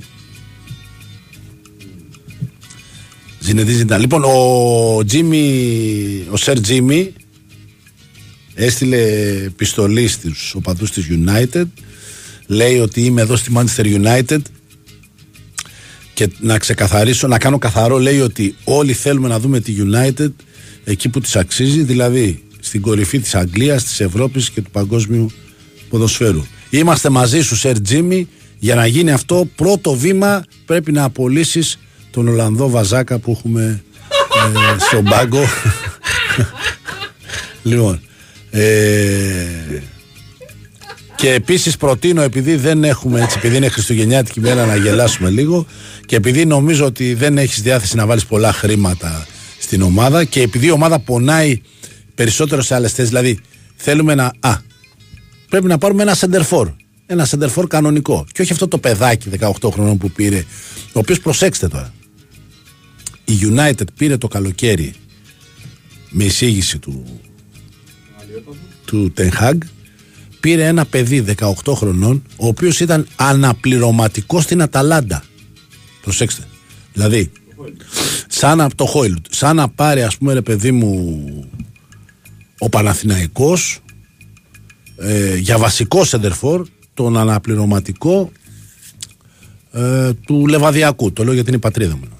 [3.42, 4.00] Ζινεδίν Ζιντάν.
[4.00, 7.12] Λοιπόν, ο Τζίμι, ο Σερ Τζίμι
[8.54, 8.98] έστειλε
[9.46, 11.64] επιστολή στους οπαδούς της United
[12.46, 14.38] λέει ότι είμαι εδώ στη Manchester United
[16.14, 20.30] και να ξεκαθαρίσω, να κάνω καθαρό λέει ότι όλοι θέλουμε να δούμε τη United
[20.84, 25.30] εκεί που της αξίζει δηλαδή στην κορυφή της Αγγλίας, της Ευρώπης και του παγκόσμιου
[25.88, 26.44] ποδοσφαίρου.
[26.70, 28.28] Είμαστε μαζί σου Σερ Τζίμι
[28.58, 31.78] για να γίνει αυτό πρώτο βήμα πρέπει να απολύσεις
[32.12, 33.82] τον Ολλανδό Βαζάκα που έχουμε
[34.76, 35.44] ε, στον πάγκο.
[37.62, 38.00] λοιπόν,
[38.50, 38.62] ε,
[41.14, 45.66] και επίσης προτείνω, επειδή δεν έχουμε έτσι, επειδή είναι Χριστουγεννιάτικη μέρα να γελάσουμε λίγο
[46.06, 49.26] και επειδή νομίζω ότι δεν έχεις διάθεση να βάλεις πολλά χρήματα
[49.58, 51.60] στην ομάδα και επειδή η ομάδα πονάει
[52.14, 53.38] περισσότερο σε άλλες θέσεις, δηλαδή
[53.76, 54.32] θέλουμε να.
[54.40, 54.56] Α,
[55.48, 56.70] πρέπει να πάρουμε ένα σεντερφόρ.
[57.06, 58.26] Ένα σεντερφόρ κανονικό.
[58.32, 60.44] Και όχι αυτό το παιδάκι 18 χρονών που πήρε.
[60.92, 61.92] Ο οποίος προσέξτε τώρα.
[63.32, 64.94] Η United πήρε το καλοκαίρι
[66.10, 67.20] με εισήγηση του,
[68.84, 69.58] του Ten
[70.40, 75.24] πήρε ένα παιδί 18 χρονών ο οποίος ήταν αναπληρωματικός στην Αταλάντα.
[76.02, 76.42] Προσέξτε.
[76.92, 77.30] Δηλαδή
[78.28, 81.24] σαν από το Χόιλουτ σαν να πάρει ας πούμε ρε παιδί μου
[82.58, 83.80] ο Παναθηναϊκός
[84.96, 88.32] ε, για βασικό σεντερφόρ τον αναπληρωματικό
[89.72, 91.12] ε, του Λεβαδιακού.
[91.12, 92.11] Το λέω γιατί είναι η πατρίδα μου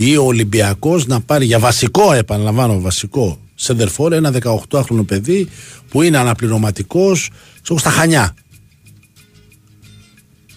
[0.00, 5.48] ή ο Ολυμπιακός να πάρει για βασικό επαναλαμβάνω βασικό σεντερφόρ ένα 18χρονο παιδί
[5.88, 7.30] που είναι αναπληρωματικός
[7.62, 8.34] στα Χανιά.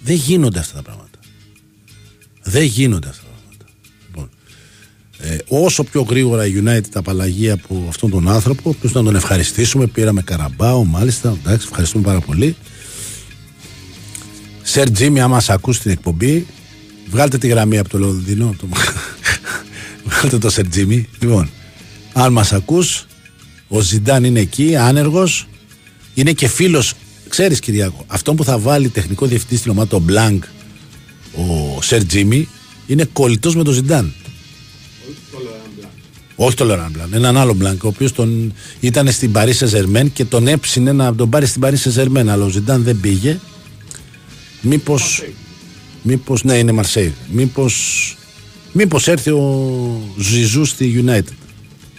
[0.04, 1.20] Δεν γίνονται αυτά τα πράγματα.
[2.44, 3.66] Δεν γίνονται αυτά τα πράγματα.
[4.08, 4.30] Λοιπόν,
[5.18, 9.88] ε, όσο πιο γρήγορα η United απαλλαγή από αυτόν τον άνθρωπο, που να τον ευχαριστήσουμε,
[9.88, 11.38] πήραμε καραμπάο, μάλιστα.
[11.46, 12.56] Εντάξει, ευχαριστούμε πάρα πολύ.
[14.62, 16.48] Σερ Τζίμι, άμα σας ακούσει την εκπομπή,
[17.10, 18.56] βγάλτε τη γραμμή από το Λονδίνο.
[18.60, 18.68] Το...
[20.18, 21.08] βγάλτε το Σερ Τζίμι.
[21.20, 21.50] Λοιπόν,
[22.14, 23.06] αν μας ακούς,
[23.68, 25.48] ο Ζιντάν είναι εκεί, άνεργος,
[26.14, 26.94] είναι και φίλος,
[27.30, 30.44] ξέρεις Κυριάκο, αυτό που θα βάλει τεχνικό διευθυντή στην ομάδα, το Μπλάνκ,
[31.36, 32.48] ο Σερ Τζίμι,
[32.88, 34.14] είναι κολλητός με τον Ζιντάν.
[36.36, 38.14] Όχι το Λοράν Μπλάνκ, έναν άλλο Μπλάνκ, ο οποίος
[38.80, 42.30] ήταν στην Παρί Σεν Ζερμέν και τον έψηνε να τον πάρει στην Παρί Σεν Ζερμέν,
[42.30, 43.40] αλλά ο Ζιντάν δεν πήγε.
[44.62, 44.98] Μήπω.
[46.02, 47.14] Μήπω, ναι, είναι Μαρσέη.
[47.32, 47.66] Μήπω.
[48.72, 51.34] Μήπως έρθει ο Ζιζού στη United.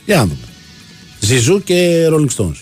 [0.07, 0.49] Για να δούμε.
[1.21, 2.61] Ζιζού και Rolling Stones.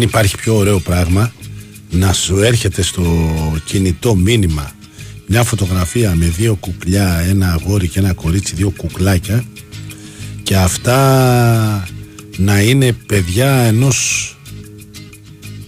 [0.00, 1.32] Δεν υπάρχει πιο ωραίο πράγμα
[1.90, 3.30] να σου έρχεται στο
[3.64, 4.70] κινητό μήνυμα
[5.26, 9.44] μια φωτογραφία με δύο κουκλιά, ένα αγόρι και ένα κορίτσι, δύο κουκλάκια
[10.42, 11.88] και αυτά
[12.36, 14.36] να είναι παιδιά ενός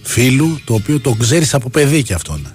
[0.01, 2.52] φίλου το οποίο το ξέρεις από παιδί και αυτόν.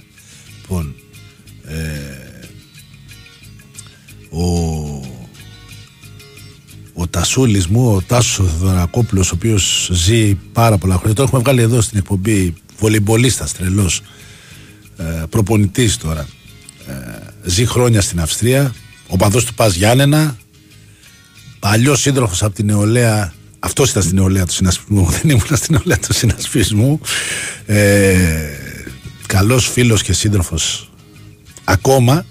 [7.29, 11.15] Ο Τασούλης μου, ο Τάσος Δωρακόπουλος ο οποίος ζει πάρα πολλά χρόνια.
[11.15, 14.03] Το έχουμε βγάλει εδώ στην εκπομπή βολυμπολίστας τρελός
[14.97, 16.29] ε, προπονητής τώρα.
[16.87, 16.93] Ε,
[17.45, 18.75] ζει χρόνια στην Αυστρία.
[19.09, 20.37] Ο παδός του Πας Γιάννενα.
[21.59, 23.33] Παλιός σύντροφος από την νεολαία.
[23.59, 25.11] Αυτός ήταν στην νεολαία του συνασπισμού.
[25.23, 27.01] Δεν ήμουν στην νεολαία του συνασπισμού.
[27.67, 28.17] Ε,
[29.27, 30.91] καλός φίλος και σύντροφος
[31.65, 32.25] ακόμα.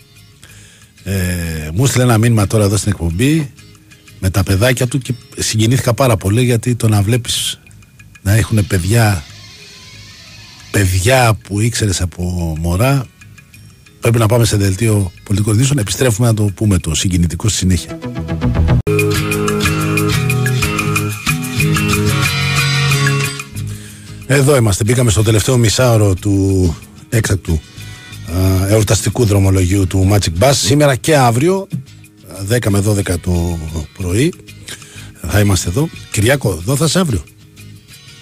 [1.03, 3.51] Ε, μου έστειλε ένα μήνυμα τώρα εδώ στην εκπομπή
[4.19, 7.59] με τα παιδάκια του και συγκινήθηκα πάρα πολύ γιατί το να βλέπεις
[8.21, 9.23] να έχουν παιδιά
[10.71, 13.05] παιδιά που ήξερες από μωρά
[13.99, 17.99] πρέπει να πάμε σε δελτίο πολιτικών ειδήσεων επιστρέφουμε να το πούμε το συγκινητικό στη συνέχεια.
[24.27, 26.75] Εδώ είμαστε, μπήκαμε στο τελευταίο μισάωρο του
[27.09, 27.59] έκτακτου
[28.35, 30.51] α, εορταστικού δρομολογίου του Magic Bus.
[30.53, 31.67] Σήμερα και αύριο
[32.49, 33.59] 10 με 12 το
[33.97, 34.33] πρωί
[35.29, 35.89] θα είμαστε εδώ.
[36.11, 37.23] Κυριάκο, εδώ θα είσαι αύριο.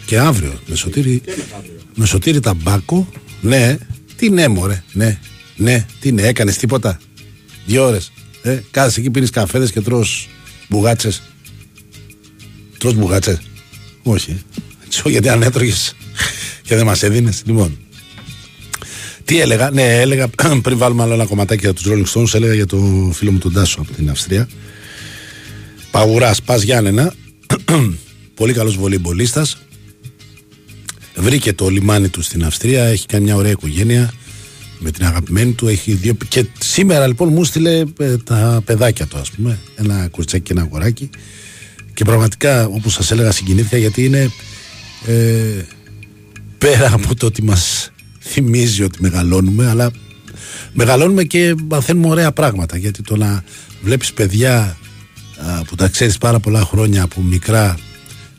[0.06, 0.60] Και αύριο.
[0.65, 1.22] Με σωτήρι,
[1.95, 3.10] με σωτήρι ταμπάκο.
[3.41, 3.77] Ναι,
[4.15, 4.84] τι ναι, μωρέ.
[4.94, 5.19] Ναι,
[5.56, 6.99] ναι, τι ναι, έκανες τίποτα.
[7.65, 8.11] Δύο ώρες.
[8.41, 10.06] Ε, κάθεσαι εκεί, πίνεις καφέδες και τρώ
[10.69, 11.22] μπουγάτσες.
[12.77, 13.40] Τρώ μπουγάτσες.
[14.03, 14.44] Όχι.
[14.86, 15.73] Έτσι, γιατί αν έτρωγε
[16.61, 17.41] και δεν μας έδινες.
[17.45, 17.77] Λοιπόν,
[19.26, 20.27] τι έλεγα, ναι, έλεγα
[20.64, 23.53] πριν βάλουμε άλλο ένα κομματάκι για τους Rolling Stones, έλεγα για το φίλο μου τον
[23.53, 24.47] Τάσο από την Αυστρία.
[25.91, 27.14] Παγουράς, Πας Γιάννενα,
[28.35, 29.47] πολύ καλός βολυμπολίστα.
[31.15, 34.14] Βρήκε το λιμάνι του στην Αυστρία, έχει κάνει μια ωραία οικογένεια
[34.80, 35.68] με την αγαπημένη του.
[35.68, 36.18] Έχει δύο...
[36.27, 39.60] Και σήμερα λοιπόν μου στείλε ε, τα παιδάκια του, ας πούμε.
[39.76, 41.10] Ένα κουριτσάκι και ένα αγοράκι.
[41.93, 44.31] Και πραγματικά, όπως σας έλεγα, συγκινήθηκα γιατί είναι
[45.06, 45.65] ε,
[46.57, 47.91] πέρα από το ότι μας
[48.27, 49.91] θυμίζει ότι μεγαλώνουμε, αλλά
[50.73, 52.77] μεγαλώνουμε και μαθαίνουμε ωραία πράγματα.
[52.77, 53.43] Γιατί το να
[53.81, 54.77] βλέπεις παιδιά
[55.38, 57.77] α, που τα ξέρεις πάρα πολλά χρόνια από μικρά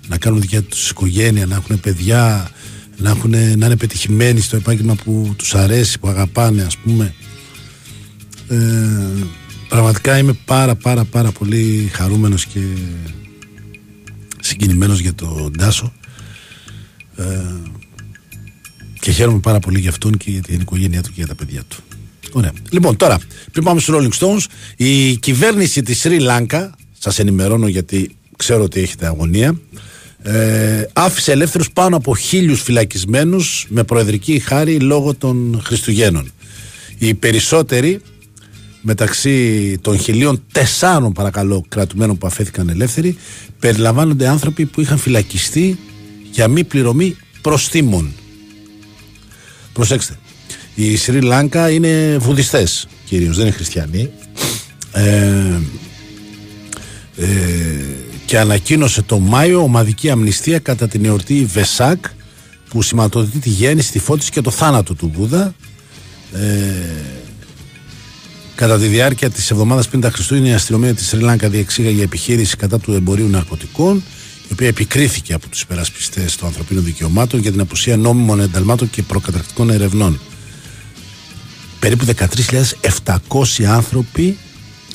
[0.09, 2.51] να κάνουν δικιά τους οικογένεια, να έχουν παιδιά,
[2.97, 7.15] να, έχουν, να είναι πετυχημένοι στο επάγγελμα που τους αρέσει, που αγαπάνε ας πούμε.
[8.49, 8.57] Ε,
[9.69, 12.61] πραγματικά είμαι πάρα πάρα πάρα πολύ χαρούμενος και
[14.41, 15.93] συγκινημένος για τον Τάσο
[17.17, 17.25] ε,
[19.07, 21.63] και χαίρομαι πάρα πολύ για αυτόν και για την οικογένειά του και για τα παιδιά
[21.69, 21.77] του.
[22.33, 22.53] Ωραία.
[22.71, 23.19] Λοιπόν, τώρα,
[23.53, 24.45] πριν πάμε στους Rolling Stones,
[24.77, 29.61] η κυβέρνηση της Σρι Λάνκα, σας ενημερώνω γιατί ξέρω ότι έχετε αγωνία,
[30.23, 36.31] ε, άφησε ελεύθερους πάνω από χίλιους φυλακισμένους με προεδρική χάρη λόγω των Χριστουγέννων.
[36.99, 38.01] Οι περισσότεροι
[38.81, 43.17] μεταξύ των χιλίων τεσσάρων παρακαλώ κρατουμένων που αφέθηκαν ελεύθεροι
[43.59, 45.79] περιλαμβάνονται άνθρωποι που είχαν φυλακιστεί
[46.31, 48.13] για μη πληρωμή προστήμων.
[49.77, 50.19] Προσέξτε.
[50.75, 54.11] Η Σρι Λάνκα είναι βουδιστές κυρίως, δεν είναι χριστιανοί.
[54.93, 55.61] Ε,
[57.17, 57.27] ε,
[58.27, 62.05] και ανακοίνωσε το Μάιο ομαδική αμνηστία κατά την εορτή Βεσάκ
[62.69, 65.55] που σηματοδοτεί τη γέννηση, τη φώτιση και το θάνατο του Βούδα.
[66.33, 66.41] Ε,
[68.55, 72.57] κατά τη διάρκεια της εβδομάδας πριν τα Χριστούγεννα η αστυνομία της Σρι Λάνκα διεξήγαγε επιχείρηση
[72.57, 74.03] κατά του εμπορίου ναρκωτικών
[74.49, 79.03] η οποία επικρίθηκε από τους υπερασπιστές των ανθρωπίνων δικαιωμάτων για την απουσία νόμιμων ενταλμάτων και
[79.03, 80.21] προκαταρκτικών ερευνών.
[81.81, 82.05] περίπου
[83.05, 84.37] 13.700 άνθρωποι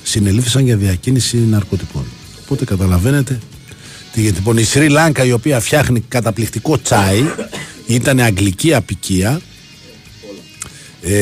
[0.03, 2.06] συνελήφθησαν για διακίνηση ναρκωτικών.
[2.44, 3.40] Οπότε καταλαβαίνετε
[4.11, 4.38] τι γίνεται.
[4.38, 7.23] Λοιπόν, η Σρι Λάνκα η οποία φτιάχνει καταπληκτικό τσάι
[7.88, 9.41] ήταν αγγλική απικία.
[11.02, 11.15] Ε,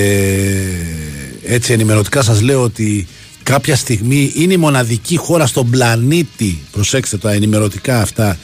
[1.46, 3.08] έτσι ενημερωτικά σας λέω ότι
[3.50, 8.38] κάποια στιγμή είναι η μοναδική χώρα στον πλανήτη προσέξτε τα ενημερωτικά αυτά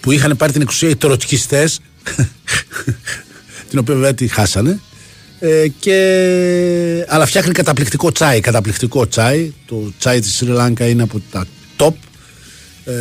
[0.00, 1.80] που είχαν πάρει την εξουσία οι τροτσκιστές
[3.70, 4.80] την οποία βέβαια τη χάσανε
[5.38, 5.96] ε, και...
[7.08, 9.52] αλλά φτιάχνει καταπληκτικό τσάι καταπληκτικό τσάι.
[9.66, 11.46] Το τσάι της Σρι Λάνκα είναι από τα
[11.76, 11.92] top.
[12.84, 12.92] Ε,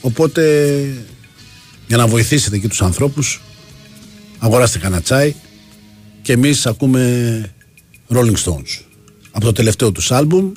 [0.00, 0.42] οπότε
[1.86, 3.42] για να βοηθήσετε και τους ανθρώπους
[4.38, 5.34] αγοράστε κανένα τσάι
[6.22, 7.54] και εμείς ακούμε
[8.08, 8.82] Rolling Stones.
[9.30, 10.52] Από το τελευταίο τους άλμπουμ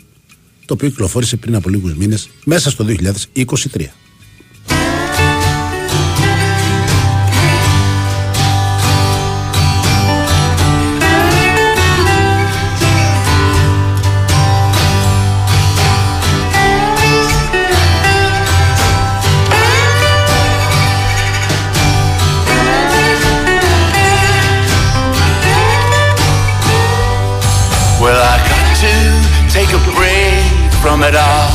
[0.68, 3.86] το οποίο κυκλοφόρησε πριν από λίγους μήνες μέσα στο 2023
[31.04, 31.52] it all.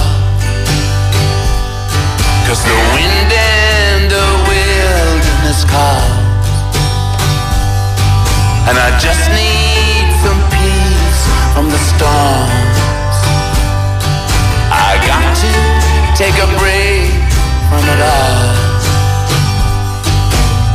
[2.47, 6.07] Cause the wind and the wilderness call.
[8.69, 11.23] And I just need some peace
[11.55, 12.79] from the storms.
[14.71, 15.53] I got to
[16.15, 17.11] take a break
[17.67, 18.47] from it all.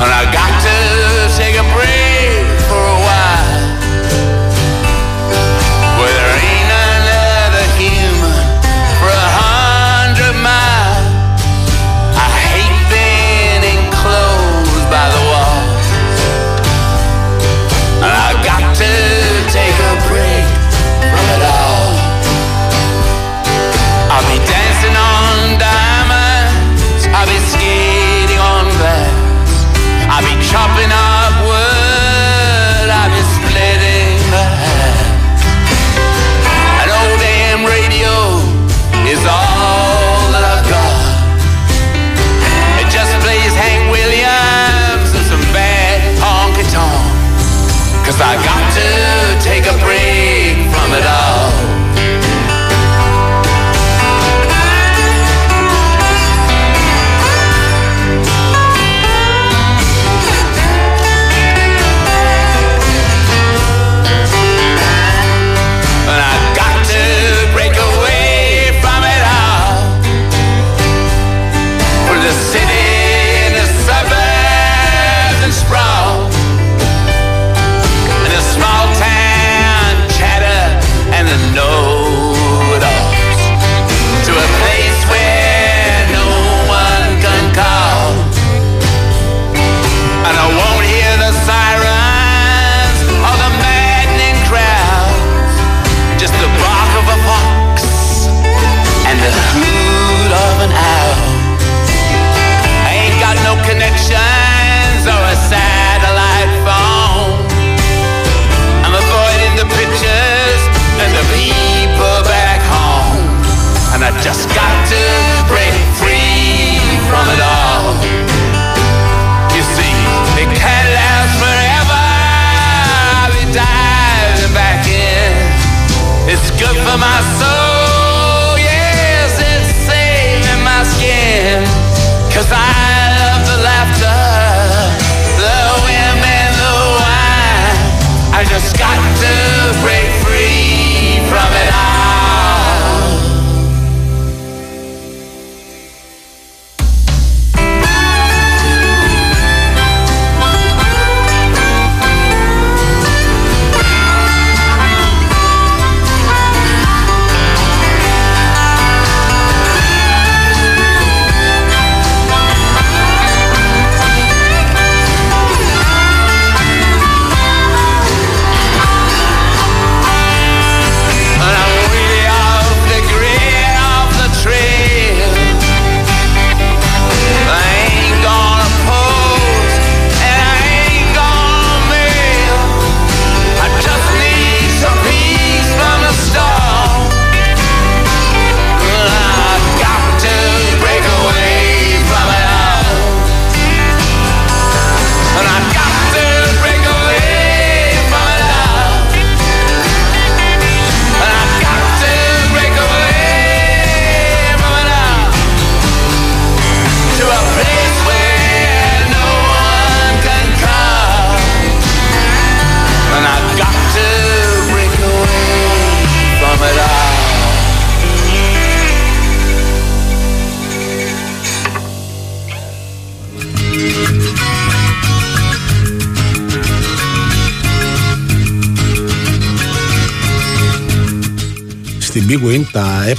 [0.04, 0.67] And I got to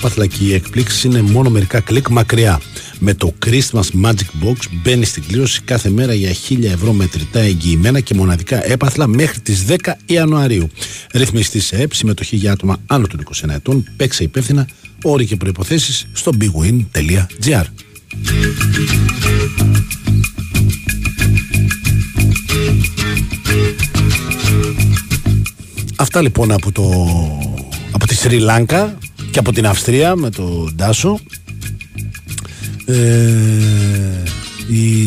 [0.09, 2.61] έπαθλα και οι εκπλήξεις είναι μόνο μερικά κλικ μακριά.
[2.99, 8.01] Με το Christmas Magic Box μπαίνει στην κλήρωση κάθε μέρα για 1000 ευρώ μετρητά εγγυημένα
[8.01, 9.75] και μοναδικά έπαθλα μέχρι τις 10
[10.07, 10.69] Ιανουαρίου.
[11.13, 14.69] Ρυθμιστής σε ΕΠ, συμμετοχή για άτομα άνω των 21 ετών, παίξε υπεύθυνα,
[15.03, 17.65] όροι και προϋποθέσεις στο bigwin.gr.
[25.97, 26.83] Αυτά λοιπόν από, το,
[27.93, 28.99] από τη Σρι Λάνκα
[29.31, 31.19] και από την Αυστρία με το Ντάσο.
[32.87, 34.23] Ε,
[34.69, 34.99] η,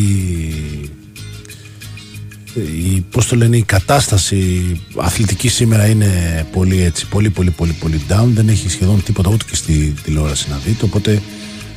[2.54, 4.62] η, πώς το λένε, η κατάσταση
[4.96, 9.44] αθλητική σήμερα είναι πολύ έτσι, πολύ πολύ πολύ πολύ down, δεν έχει σχεδόν τίποτα ούτε
[9.50, 11.22] και στη τηλεόραση να δείτε, οπότε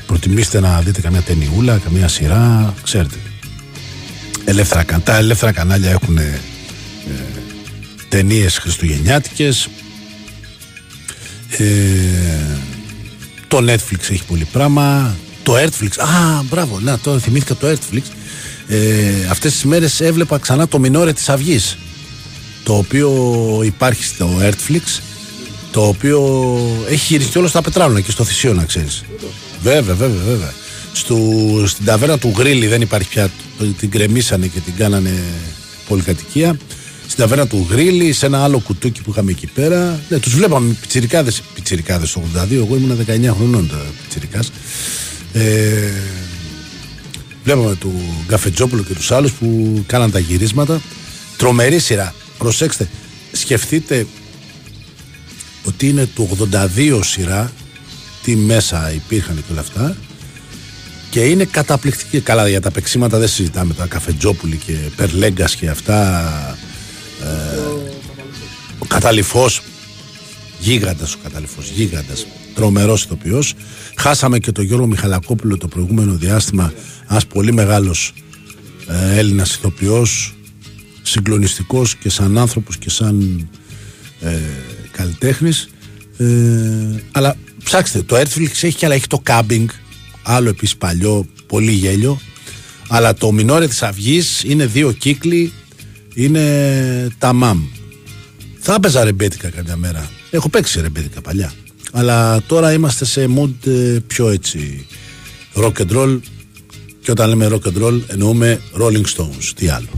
[0.06, 3.16] προτιμήστε να δείτε καμιά ταινιούλα, καμιά σειρά, ξέρετε.
[4.46, 6.40] Ελεύθερα, τα ελεύθερα κανάλια έχουν ε,
[8.10, 9.70] ταινίες χριστουγεννιάτικες
[11.58, 12.60] ε,
[13.48, 15.16] το Netflix έχει πολύ πράγμα.
[15.44, 18.02] Το Netflix, α μπράβο να τώρα θυμήθηκα το Netflix
[18.68, 21.78] ε, αυτές τις μέρες έβλεπα ξανά το Μινόρε της Αυγής
[22.64, 23.12] το οποίο
[23.64, 25.02] υπάρχει στο Netflix
[25.72, 26.60] το οποίο
[26.90, 29.04] έχει γυριστεί όλο στα Πετράλωνα και στο Θησίο να ξέρεις.
[29.64, 30.54] Βέβαια βέβαια βέβαια.
[30.94, 31.18] Στο,
[31.66, 33.30] στην ταβέρνα του Γρίλι δεν υπάρχει πια
[33.80, 35.24] την κρεμίσανε και την κάνανε
[35.88, 36.58] πολυκατοικία
[37.08, 40.00] στην ταβέρνα του Γρίλι, σε ένα άλλο κουτούκι που είχαμε εκεί πέρα.
[40.10, 41.42] Ναι, τους βλέπαμε πιτσιρικάδες.
[41.54, 44.52] Πιτσιρικάδες το 82, εγώ ήμουν 19 χρονών τα πιτσιρικάς.
[45.34, 45.92] Ε,
[47.44, 47.94] βλέπαμε του
[48.28, 50.82] Γκαφετζόπουλο και τους άλλους που κάναν τα γυρίσματα.
[51.38, 52.14] Τρομερή σειρά.
[52.38, 52.90] Προσέξτε,
[53.32, 54.08] σκεφτείτε
[55.64, 57.52] ότι είναι του 82 σειρά,
[58.24, 59.96] τι μέσα υπήρχαν και όλα αυτά.
[61.10, 62.20] Και είναι καταπληκτική.
[62.20, 63.74] Καλά, για τα παίξήματα δεν συζητάμε.
[63.74, 66.58] Τα Καφετζόπουλοι και Περλέγκας και αυτά
[67.22, 67.58] ε,
[68.80, 69.62] ο Καταληφός
[70.60, 72.26] γίγαντας ο Καταληφός γίγαντας
[72.56, 73.54] τρομερός ηθοποιός.
[73.96, 76.74] Χάσαμε και τον Γιώργο Μιχαλακόπουλο το προηγούμενο διάστημα
[77.10, 78.14] ένας πολύ μεγάλος
[78.88, 80.36] ε, Έλληνας ηθοποιός
[81.02, 83.48] συγκλονιστικός και σαν άνθρωπος και σαν
[84.22, 84.38] ε,
[84.92, 85.70] καλλιτέχνης.
[86.18, 86.26] Ε,
[87.12, 89.66] αλλά ψάξτε το Netflix έχει και αλλά έχει το Cabbing
[90.24, 92.20] άλλο επίσης παλιό πολύ γέλιο.
[92.88, 95.54] Αλλά το Μινόρε της Αυγής είναι δύο κύκλοι
[96.16, 97.64] είναι τα μαμ.
[98.60, 100.10] Θα έπαιζα ρεμπέτικα κάποια μέρα.
[100.32, 101.54] Έχω παίξει ρεμπέτικα παλιά.
[101.92, 104.88] Αλλά τώρα είμαστε σε mood ε, πιο έτσι
[105.56, 106.20] rock and roll
[107.02, 109.52] και όταν λέμε rock and roll εννοούμε Rolling Stones.
[109.56, 109.90] Τι άλλο.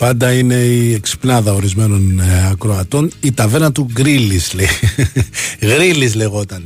[0.00, 3.10] Πάντα είναι η εξυπνάδα ορισμένων ε, ακροατών.
[3.20, 4.66] Η ταβέρνα του Γκρίλης, λέει.
[5.66, 6.62] Γκρίλη λεγόταν.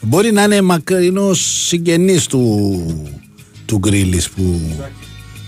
[0.00, 3.10] Μπορεί να είναι μακρινό συγγενής του,
[3.64, 4.60] του Γκρίλης που,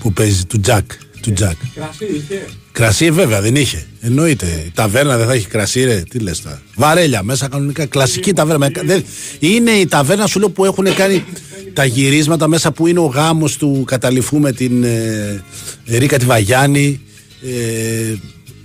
[0.00, 0.90] που παίζει, του Τζακ.
[1.20, 1.56] Του Τζακ.
[1.74, 2.44] Κρασί είχε.
[2.72, 3.86] Κρασί βέβαια δεν είχε.
[4.00, 4.62] Εννοείται.
[4.66, 6.02] Η ταβέρνα δεν θα έχει κρασί, ρε.
[6.10, 6.62] Τι λες τώρα.
[6.74, 7.86] Βαρέλια μέσα κανονικά.
[7.86, 8.58] Κλασική ταβέρνα.
[8.74, 9.04] Με- δεν-
[9.38, 11.24] Είναι η ταβέρνα σου λέω που έχουν κάνει
[11.72, 15.42] τα γυρίσματα μέσα που είναι ο γάμος του καταληφού με την ε,
[15.88, 17.00] Ρίκα τη Βαγιάννη.
[17.42, 18.14] Ε,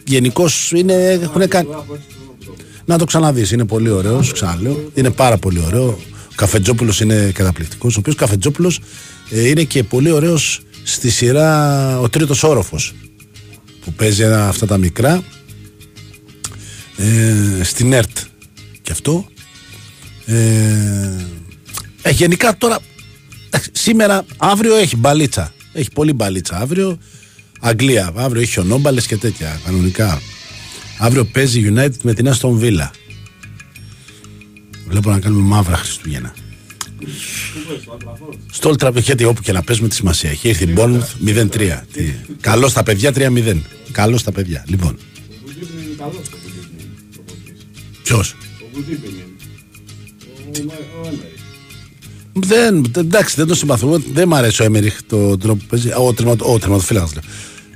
[0.04, 0.74] Γενικώς
[1.22, 1.68] έχουν κάνει.
[2.86, 3.52] Να το ξαναδείς.
[3.52, 4.32] Είναι πολύ ωραίος.
[4.34, 4.92] Ξαναλέω.
[4.94, 6.00] Είναι πάρα πολύ ωραίο.
[6.18, 7.96] Ο Καφετζόπουλος είναι καταπληκτικός.
[7.96, 8.80] Ο οποίος Καφετζόπουλος
[9.30, 12.94] ε, είναι και πολύ ωραίος στη σειρά Ο Τρίτος Όροφος
[13.82, 15.24] που παίζει ένα, αυτά τα μικρά
[16.98, 18.18] ε, στην ΕΡΤ
[18.82, 19.26] και αυτό
[20.26, 20.36] ε,
[22.02, 22.80] ε, γενικά τώρα
[23.48, 26.98] εντάξει, σήμερα αύριο έχει μπαλίτσα έχει πολύ μπαλίτσα αύριο.
[27.60, 30.22] Αγγλία αύριο έχει χιονόμπαλες και τέτοια κανονικά.
[31.00, 32.90] Αύριο παίζει United με την Aston Villa.
[34.88, 36.34] Βλέπω να κάνουμε μαύρα Χριστούγεννα.
[38.52, 40.50] Στο Old Trafford, γιατί όπου και να παίζουμε τη σημασία έχει.
[40.50, 41.82] Έρθει η Bournemouth 0-3
[42.42, 43.62] καλός στα παιδιά 3-0
[43.92, 44.66] καλός στα παιδιά.
[44.68, 44.98] Λοιπόν.
[45.46, 46.80] Είναι καλός το Γκουντίπιν.
[48.04, 48.24] Ποιο.
[50.64, 51.41] Ο
[52.34, 54.02] Δεν, εντάξει, δεν το συμπαθώ.
[54.14, 55.90] Δεν μ' αρέσει ο Έμεριχ το τρόπο που παίζει.
[55.98, 57.12] Ο, τερματο, ο τερματοφύλακας.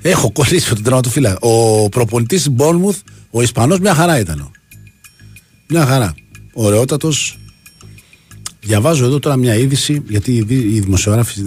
[0.01, 1.37] Έχω κολλήσει με τον τερματοφύλακα.
[1.39, 2.97] Ο προπονητής τη Μπόρνμουθ,
[3.29, 4.51] ο Ισπανός, μια χαρά ήταν.
[5.67, 6.13] Μια χαρά.
[6.53, 7.37] Ωραιότατος.
[8.59, 11.41] Διαβάζω εδώ τώρα μια είδηση, γιατί οι δη- οι δημοσιογράφοι.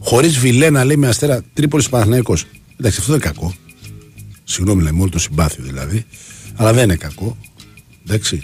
[0.00, 2.36] Χωρίς Βιλένα, λέει με αστέρα Τρίπολης Παναθυναϊκό.
[2.76, 3.54] Εντάξει, αυτό δεν είναι κακό.
[4.44, 6.04] Συγγνώμη, λέει, με όλο το συμπάθειο δηλαδή.
[6.54, 7.36] Αλλά δεν είναι κακό.
[8.06, 8.42] Εντάξει.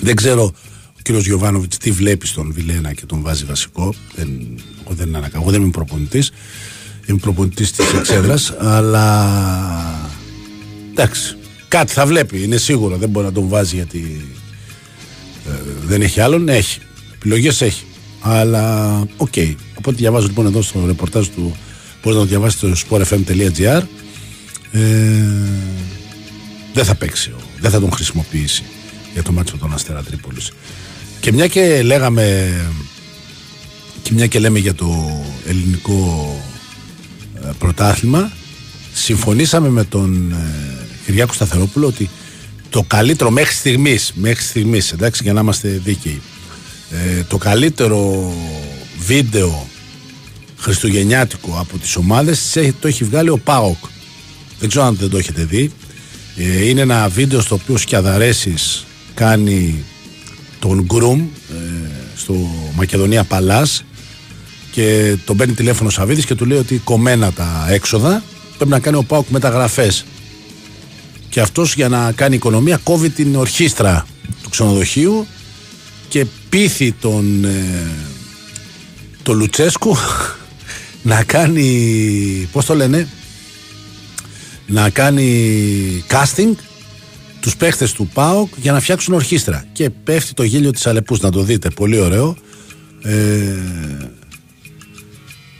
[0.00, 0.52] Δεν ξέρω ο
[1.08, 3.94] κύριος Γιωβάνοβιτς τι βλέπει στον Βιλένα και τον βάζει βασικό.
[4.14, 4.28] Δεν,
[4.84, 6.30] εγώ δεν, είναι ανακα- εγώ δεν είμαι προπονητής.
[7.06, 9.26] Είμαι προπονητής της εξέδρας, αλλά.
[10.90, 11.36] Εντάξει.
[11.68, 12.96] Κάτι θα βλέπει, είναι σίγουρο.
[12.96, 14.26] Δεν μπορεί να τον βάζει γιατί
[15.48, 15.50] ε,
[15.86, 16.48] δεν έχει άλλον.
[16.48, 16.78] Έχει.
[17.14, 17.84] Επιλογές έχει.
[18.20, 19.34] Αλλά οκ.
[19.74, 21.56] Από ό,τι διαβάζω λοιπόν εδώ στο ρεπορτάζ του,
[22.02, 23.82] μπορεί να το διαβάσετε στο sportfm.gr.
[24.72, 24.80] Ε,
[26.74, 28.62] δεν θα παίξει, ο- δεν θα τον χρησιμοποιήσει
[29.12, 30.52] για το μάτσο με τον Αστέρα Τρίπολης.
[31.20, 32.54] Και μια και λέγαμε
[34.02, 36.42] και μια και λέμε για το ελληνικό
[37.44, 38.32] ε, πρωτάθλημα
[38.92, 42.10] συμφωνήσαμε με τον ε, Κυριάκο Σταθερόπουλο ότι
[42.70, 46.20] το καλύτερο μέχρι στιγμής, μέχρι στιγμής εντάξει για να είμαστε δίκαιοι
[46.90, 48.32] ε, το καλύτερο
[48.98, 49.68] βίντεο
[50.58, 53.84] χριστουγεννιάτικο από τις ομάδες τις έχει- το έχει βγάλει ο ΠΑΟΚ.
[54.60, 55.70] Δεν ξέρω αν δεν το έχετε δει.
[56.36, 58.84] Ε, είναι ένα βίντεο στο οποίο ο Σκιαδαρέσης
[59.14, 59.84] κάνει
[60.58, 62.34] τον Γκρουμ ε, στο
[62.74, 63.84] Μακεδονία Παλάς
[64.70, 68.22] και τον παίρνει τηλέφωνο ο Σαββίδης και του λέει ότι κομμένα τα έξοδα
[68.56, 70.04] πρέπει να κάνει ο Πάουκ μεταγραφές.
[71.28, 74.06] Και αυτός για να κάνει οικονομία κόβει την ορχήστρα
[74.42, 75.26] του ξενοδοχείου
[76.08, 77.90] και πείθει τον ε,
[79.22, 79.96] το Λουτσέσκου
[81.02, 83.08] να κάνει πώς το λένε
[84.66, 86.54] να κάνει casting
[87.40, 89.64] τους παίχτες του ΠΑΟΚ για να φτιάξουν ορχήστρα.
[89.72, 91.70] Και πέφτει το γέλιο της Αλεπούς να το δείτε.
[91.70, 92.36] Πολύ ωραίο.
[93.02, 93.12] Ε,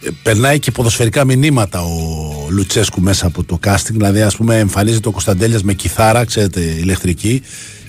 [0.03, 3.91] ε, περνάει και ποδοσφαιρικά μηνύματα ο Λουτσέσκου μέσα από το casting.
[3.91, 7.43] Δηλαδή ας πούμε εμφανίζεται ο Κωνσταντέλιας με κιθάρα ξέρετε ηλεκτρική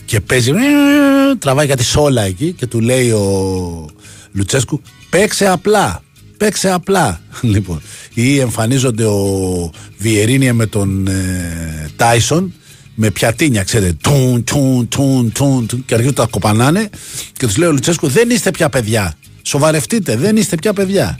[0.05, 0.51] και παίζει
[1.39, 3.89] τραβάει κάτι σόλα εκεί και του λέει ο
[4.31, 6.03] Λουτσέσκου παίξε απλά
[6.37, 7.21] παίξε απλά
[7.53, 7.81] λοιπόν
[8.13, 12.53] ή εμφανίζονται ο Βιερίνια με τον ε, Τάισον
[13.01, 16.89] με πιατίνια, ξέρετε, τουν, τουν, τουν, τουν, τουν, και αρχίζουν τα κοπανάνε
[17.37, 19.13] και τους λέει ο Λουτσέσκου: Δεν είστε πια παιδιά.
[19.41, 21.19] Σοβαρευτείτε, δεν είστε πια παιδιά.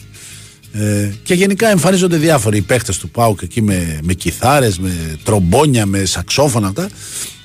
[0.74, 6.06] Ε, και γενικά εμφανίζονται διάφοροι παίχτες του ΠΑΟΚ εκεί με, με κιθάρες, με τρομπόνια, με
[6.06, 6.90] σαξόφωνα αυτά.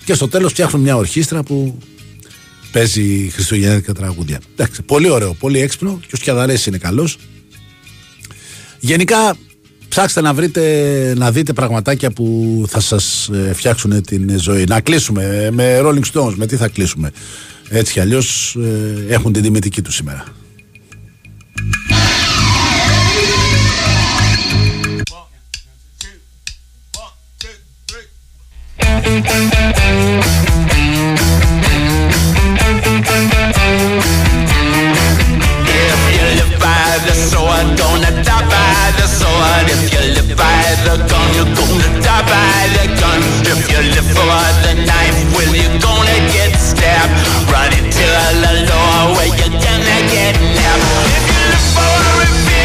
[0.04, 1.78] Και στο τέλος φτιάχνουν μια ορχήστρα που
[2.72, 4.40] παίζει χριστουγεννιάτικα τραγούδια.
[4.52, 7.18] Εντάξει, πολύ ωραίο, πολύ έξυπνο και ο Σκιαδαρές είναι καλός.
[8.78, 9.36] Γενικά
[9.94, 14.64] ψάξτε να βρείτε, να δείτε πραγματάκια που θα σας ε, φτιάξουν την ζωή.
[14.68, 17.10] Να κλείσουμε με Rolling Stones, με τι θα κλείσουμε.
[17.68, 18.56] Έτσι κι αλλιώς
[19.08, 20.24] ε, έχουν την τιμητική τους σήμερα.
[29.06, 30.43] If
[37.54, 39.66] sword, gonna die by the sword.
[39.70, 43.20] If you live by the gun, you're gonna die by the gun.
[43.46, 47.14] If you live for the knife, well, you're gonna get stabbed.
[47.50, 48.06] Running to
[48.42, 50.86] the law where you're gonna get nabbed.
[51.16, 52.63] If you live for revenge,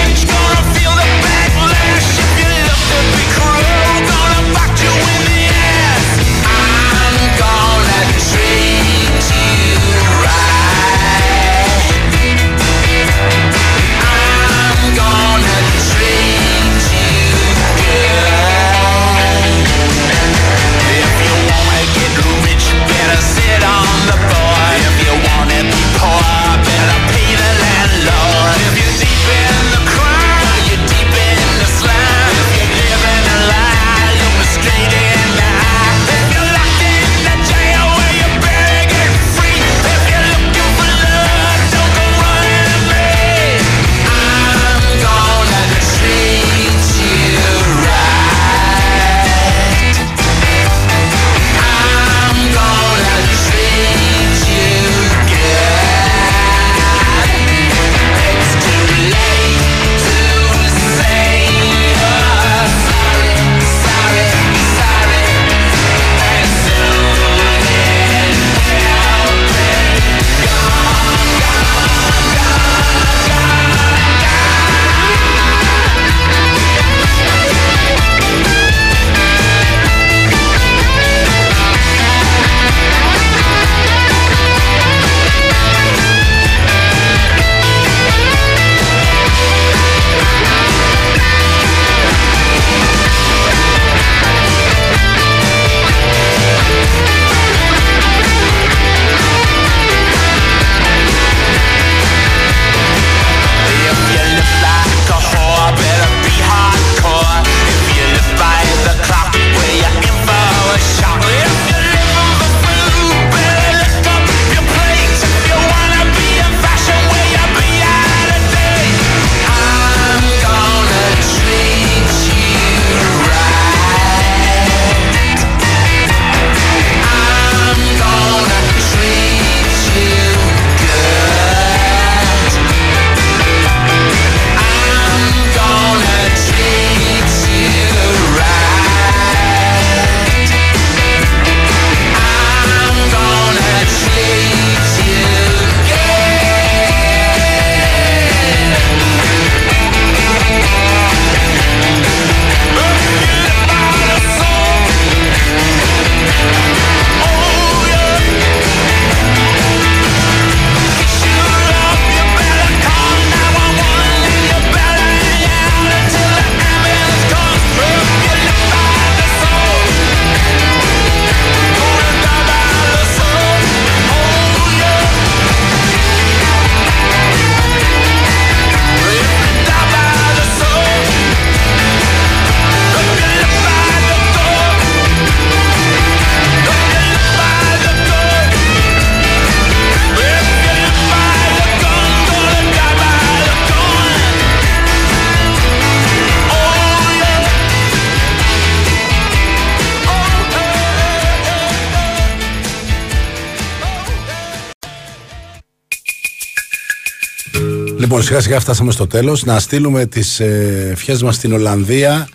[208.19, 209.43] Λοιπόν, σιγά σιγά φτάσαμε στο τέλος.
[209.43, 212.29] Να στείλουμε τις ε, ευχές μας στην Ολλανδία,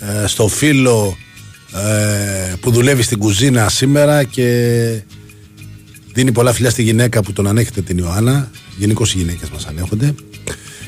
[0.00, 1.16] ε, στο φίλο
[1.74, 5.02] ε, που δουλεύει στην κουζίνα σήμερα και
[6.12, 8.50] δίνει πολλά φιλιά στη γυναίκα που τον ανέχεται την Ιωάννα.
[8.76, 10.14] Γενικώς οι γυναίκες μας ανέχονται.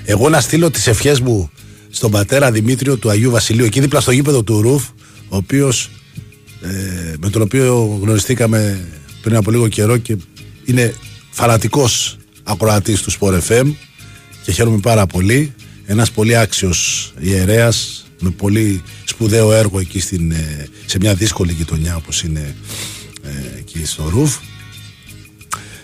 [0.05, 1.51] Εγώ να στείλω τις ευχές μου
[1.91, 4.85] στον πατέρα Δημήτριο του Αγίου Βασιλείου, εκεί δίπλα στο γήπεδο του Ρουφ,
[5.29, 5.91] ο οποίος
[6.63, 8.89] ε, με τον οποίο γνωριστήκαμε
[9.23, 10.17] πριν από λίγο καιρό και
[10.65, 10.95] είναι
[11.31, 13.73] φανατικός ακροατής του Sport FM
[14.49, 15.55] και χαίρομαι πάρα πολύ.
[15.87, 21.97] Ένας πολύ άξιος ιερέας με πολύ σπουδαίο έργο εκεί στην, ε, σε μια δύσκολη γειτονιά
[21.97, 22.57] όπως είναι
[23.23, 24.37] ε, εκεί στο Ρουφ.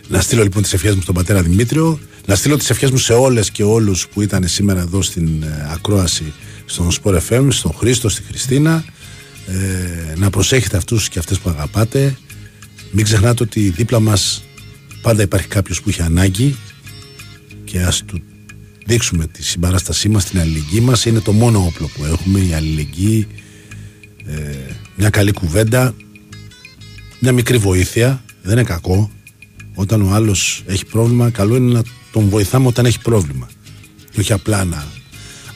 [0.08, 3.12] Να στείλω λοιπόν τις ευχές μου στον πατέρα Δημήτριο, να στείλω τις ευχές μου σε
[3.12, 6.32] όλες και όλους που ήταν σήμερα εδώ στην ε, ακρόαση
[6.64, 8.84] στον Sport FM, στον Χρήστο, στη Χριστίνα.
[9.46, 12.16] Ε, να προσέχετε αυτούς και αυτές που αγαπάτε.
[12.90, 14.44] Μην ξεχνάτε ότι δίπλα μας
[15.02, 16.56] πάντα υπάρχει κάποιος που έχει ανάγκη
[17.64, 18.22] και ας του
[18.84, 21.04] δείξουμε τη συμπαράστασή μας, την αλληλεγγύη μας.
[21.04, 23.26] Είναι το μόνο όπλο που έχουμε, η αλληλεγγύη,
[24.26, 24.56] ε,
[24.96, 25.94] μια καλή κουβέντα,
[27.18, 28.22] μια μικρή βοήθεια.
[28.42, 29.10] Δεν είναι κακό.
[29.74, 31.82] Όταν ο άλλος έχει πρόβλημα, καλό είναι να
[32.12, 33.48] τον βοηθάμε όταν έχει πρόβλημα.
[34.10, 34.84] Και όχι απλά να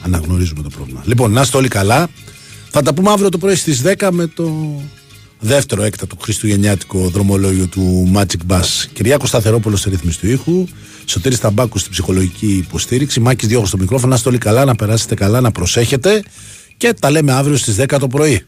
[0.01, 1.03] αναγνωρίζουμε το πρόβλημα.
[1.05, 2.09] Λοιπόν, να είστε όλοι καλά.
[2.69, 4.79] Θα τα πούμε αύριο το πρωί στις 10 με το
[5.39, 8.85] δεύτερο έκτατο χριστουγεννιάτικο δρομολόγιο του Magic Bus.
[8.93, 10.67] Κυριάκο Σταθερόπουλος στη ρύθμιση του ήχου.
[11.05, 13.19] Σωτήρης Ταμπάκου στην ψυχολογική υποστήριξη.
[13.19, 14.09] Μάκης Διώχο στο μικρόφωνο.
[14.09, 16.23] Να είστε όλοι καλά, να περάσετε καλά, να προσέχετε.
[16.77, 18.45] Και τα λέμε αύριο στις 10 το πρωί.